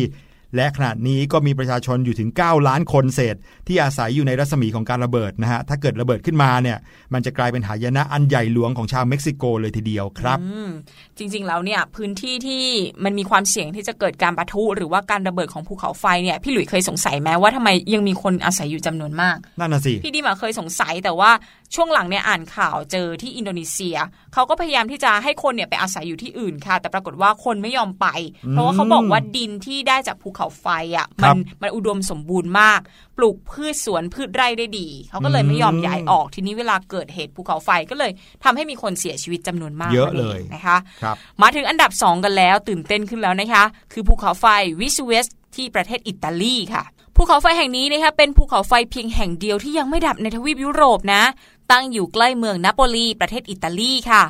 [0.56, 3.36] และขณะนี้ก็มีประชาชนอยู่ถึง 9 ล้านคนเศษ
[3.68, 6.78] ที่อาศัยอยู่ในรัศมีของการระเบิดนะฮะ ถ้าเกิดระเบิดขึ้นมาเนี่ย
[7.14, 10.70] มันจะกลายเป็นหายนะอันใหญ่หลวงของชาวเม็กซิโกเลยทีเดียวครับอืม
[11.18, 12.64] จริงๆแล้วเนี่ยพื้นที่ที่
[13.04, 21.32] มันมีความเสี่ยงที่จะเกิดการปะทุหรือว่าการระเบิดของภูเขาไฟเนี่ยพี่หลุยเคยสงสัยไหมว่าทำไมยังมีคนอาศัยอยู่จำนวนมากนั่นน่ะสิพี่ดิมาเคยสงสัยแต่ว่า
[21.76, 23.98] ช่วงหลังเนี่ยอ่านข่าวเจอที่อินโดนีเซีย
[24.34, 28.08] เขาก็พยายามที่จะให้คนเนี่ยไปอาศัยอยู่ที่อื่นค่ะ แต่ปรากฏว่าคนไม่ยอมไป
[28.52, 30.68] เพราะว่าเขาบอกว่าดินที่ได้จากภูเขาไฟ
[30.98, 32.80] อะครับ มันมันอุดมสมบูรณ์มาก
[33.18, 38.12] ปลูกพืชสวนพืชไร่ได้ดีเขาก็เลยไม่ยอมย้ายออกทีนี้เวลาเกิดเหตุภูเขาไฟก็เลย
[38.44, 43.64] ทำให้มีคนเสียชีวิตจำนวนมากเยอะนั่นเองนะคะครับมาถึงอันดับ 2 กันแล้วตื่นเต้นขึ้นแล้วนะคะ
[43.94, 44.46] คือภูเขาไฟ
[44.80, 45.26] วิสุเวียส
[45.56, 46.84] ที่ประเทศอิตาลีค่ะ
[47.16, 51.24] ภูเขาไฟแห่งนี้นะคะเป็นภูเขาไฟเพียงแห่งเดียวที่ยังไม่ดับในทวีปยุโรปนะ
[51.72, 54.24] ตั้งอยู่ใกล้เมืองนาโปลีประเทศอิตาลีค่ะ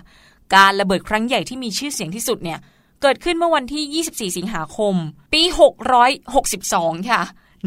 [0.55, 2.59] การระเบิดครั้งใหญ่ที่มีชื่อเสียงที่สุดเนี่ย
[3.01, 4.95] เกิดขึ้นเมื่อวันที่ 24 สิงหาคม
[5.33, 5.41] ปี
[6.05, 7.21] 662 ค่ะ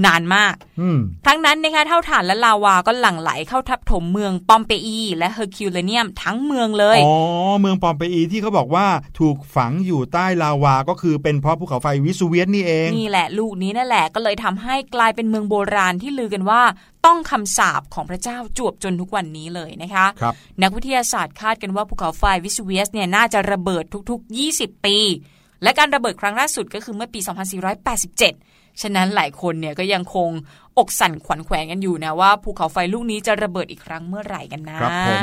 [0.06, 7.16] นานมากอืมทั้งนั้นนะคะเถ้าถ่านและลาวาก็หลั่งไหลเข้าทับถมเมืองปอมเปอี และเฮอร์คิวเลเนียมทั้งเมืองเลย อ๋อ
[7.60, 8.86] เมืองปอมเปอีที่เขาบอกว่า
[9.18, 16.62] ถูกฝังอยู่ใต้ลาวาก็คือเป็นเพราะภูเขาไฟวิสูเวียสนี่เอง นี่แหละลูกนี้นั่นแหละก็เลยทำให้กลายเป็นเมืองโบราณที่ลือกันว่า
[17.06, 24.96] ต้องคำสาปของพระเจ้าจวบจนทุกวันนี้เลยนะคะครับนักวิทยาศาสตร์คาดกันว่าภูเขาไฟวิสุเวียสเนี่ยน่าจะระเบิดทุกๆ 20 ปี
[25.62, 27.20] และการระเบิดครั้งล่าสุดก็คือเมื่อปี
[28.04, 28.51] 2487
[28.82, 30.30] ฉะนั้นหลายคนเนี่ยก็ยังคง
[30.78, 35.22] อกสั่นขวัญแขวนกันอยู่นะว่าภูเขาไฟลูกนี้จะระเบิดอีกครั้งเมื่อไหร่กันนะครับผม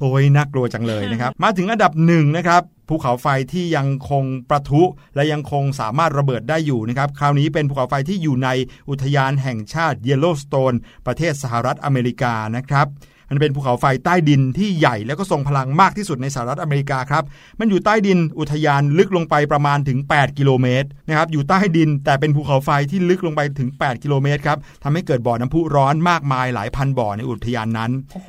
[0.00, 4.82] โอ้ยน่ากลัวจังเลยนะครับ มาถึงอันดับหนึ่งนะครับภูเขาไฟที่ยังคงปะทุ
[5.14, 8.48] และยังคงสามารถระเบิดได้อยู่นะครับ คราวนี้เป็นภูเขาไฟที่อยู่ใน
[8.90, 10.74] อุทยานแห่งชาติเยลโลสโตน
[11.06, 12.86] ประเทศสหรัฐอเมริกานะครับ
[13.30, 17.24] มันเป็นภูเขาไฟใต้ดินที่ใหญ่แล้วก็ทรงพลังมากที่สุดในสหรัฐอเมริกาครับ
[17.60, 28.28] มันอยู่ใต้ดินอุทยานลึกลงไปประมาณถึง 8 กิโลเมตรนะครับ อยู่ใต้ดินแต่เป็นภูเขาไฟที่ลึกลงไปถึง 8 กิโลเมตรครับทำให้เกิดบ่อน้ำพุร้อนมากมายหลายพันบ่อในอุทยานนั้นโอ้โห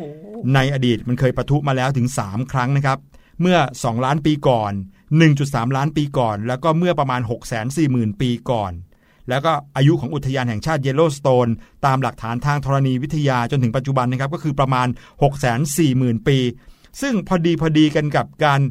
[0.56, 2.98] ในอดีตมันเคยประทุมาแล้วถึง 3 ครั้งนะครับ
[3.42, 4.72] เมื่อ 2 ล้านปีก่อน
[5.24, 8.72] 1.3 ล้านปีก่อน แล้วก็เมื่อประมาณ 6 4 0 0 0 0 ปีก่อน
[9.30, 11.48] แล้วก็อายุของอุทยานแห่งชาติเยลโลสโตน
[11.86, 14.88] ตามหลักฐานทางธรณีวิทยาจนถึงปัจจุบันนะครับก็คือประมาณ
[15.22, 16.38] 6 4 0 0 0 0 ปี
[17.02, 18.62] ซึ่งพอดีพอดีกันกับการ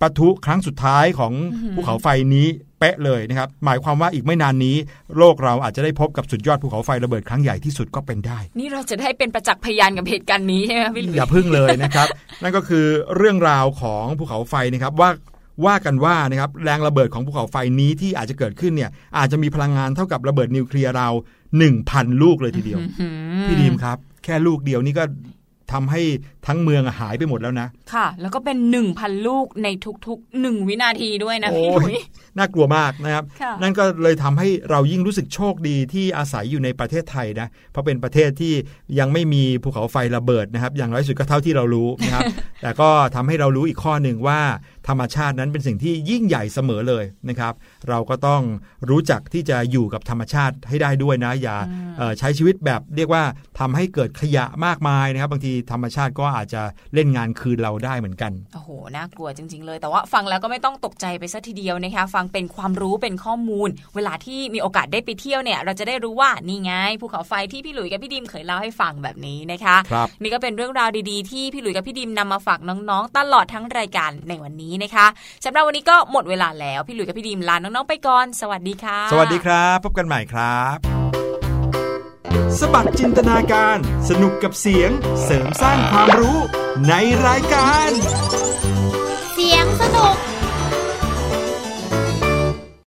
[0.00, 1.32] ปะทุครั้งสุดท้ายของ
[1.74, 2.46] ภูเขาไฟนี้
[2.78, 4.76] เป๊ะเลยนะครับ หมายความว่าอีกไม่นานนี้
[5.18, 12.08] โลกเราอาจจะได้พบกับสุดยอดภูเขาไฟระเบิดครั้งใหญ่ที่สุดก็เป็นได้ นี่เราจะได้เป็นประจักษ์พยานกับเหตุการณ์นี้ใช่ไหมพี่หลุยอย่าพึ่งเลยนะครับ
[12.42, 15.10] นั่นก็คือเรื่องราวของภูเขาไฟนะครับว่า
[15.66, 21.08] ว่ากันว่านะครับแรงระเบิดของภูเขาไฟนี้ที่อาจจะเกิดขึ้นเนี่ย อาจจะมีพลังงานเท่ากับระเบิดนิวเคลียร์เรา
[21.64, 23.06] 1,000 ลูกเลยทีเดียวอื
[23.42, 25.04] มพี่ดีมครับ แค่ลูกเดียวนี่ก็
[25.72, 26.02] ทำให้
[26.46, 29.68] ทั้งเมืองหายไปหมดแล้วนะ ค่ะ แล้วก็เป็นหนึ่งพันลูกใน
[30.06, 32.00] ทุกๆหนึ่งวินาทีด้วยนะพี่หโอ้ลุยย
[32.38, 38.54] น่ากลัวมากนะครับค่ะนั่นก็เลยทำให้เรายิ่งรู้สึกโชคดีที่อาศัยอยู่ในประเทศไทยนะ เพราะเป็นประเทศที่
[38.98, 42.22] ยังไม่มีภูเขาไฟระเบิดนะครับ อย่างน้อยสุดก็เท่าที่เรารู้นะครับ
[42.62, 44.40] แต่ก็ทำให้เรารู้อีกข้อหนึ่งว่า
[44.88, 47.54] ธรรมชาตินั้นเป็นสิ่งที่ยิ่งใหญ่เสมอเลยนะครับ
[47.88, 48.42] เราก็ต้อง
[48.90, 51.56] รู้จักที่จะอยู่กับธรรมชาติให้ได้ด้วยนะ อย่า
[51.98, 53.22] เอ่อใช้ชีวิตแบบเรียกว่า
[53.58, 56.62] ทำให้เกิดขยะมากมายนะครับ บางทีธรรมชาติก็อาจจะ
[56.94, 75.06] เล่นงานคืนเราได้เหมือนกัน โอ้โห น่ากลัวจริง ๆ เลย แต่ว่าฟังแล้วก็ไม่ต้องตกใจไปซะทีเดียวนะคะ ฟังเป็นความรู้เป็นข้อมูล เวลาที่มีโอกาสได้ไปเที่ยวเนี่ย เราจะได้รู้ว่านี่ไงภูเขาไฟที่พี่หลุยกับพี่ดิมเคยเล่าให้ฟังแบบนี้นะคะครับนี่ก็เป็นเรื่องราวดีๆที่พี่หลุยกับพี่ดิมนำมาฝากน้องๆ ตลอดทั้งรายการในวันนี้นะคะ
[75.44, 80.76] สำหรับวันนี้ก็หมดเวลาแล้ว พี่หลุยกับพี่ดิมลาน้องๆไปก่อน สวัสดีค่ะ สวัสดีครับ พบกันใหม่ครับ
[82.58, 83.76] สบัดจินตนาการ
[84.08, 84.90] สนุกกับเสียง
[85.24, 86.38] เสริมสร้างความรู้
[86.88, 86.94] ใน
[87.26, 87.90] รายการ
[89.32, 90.16] เสียงสนุก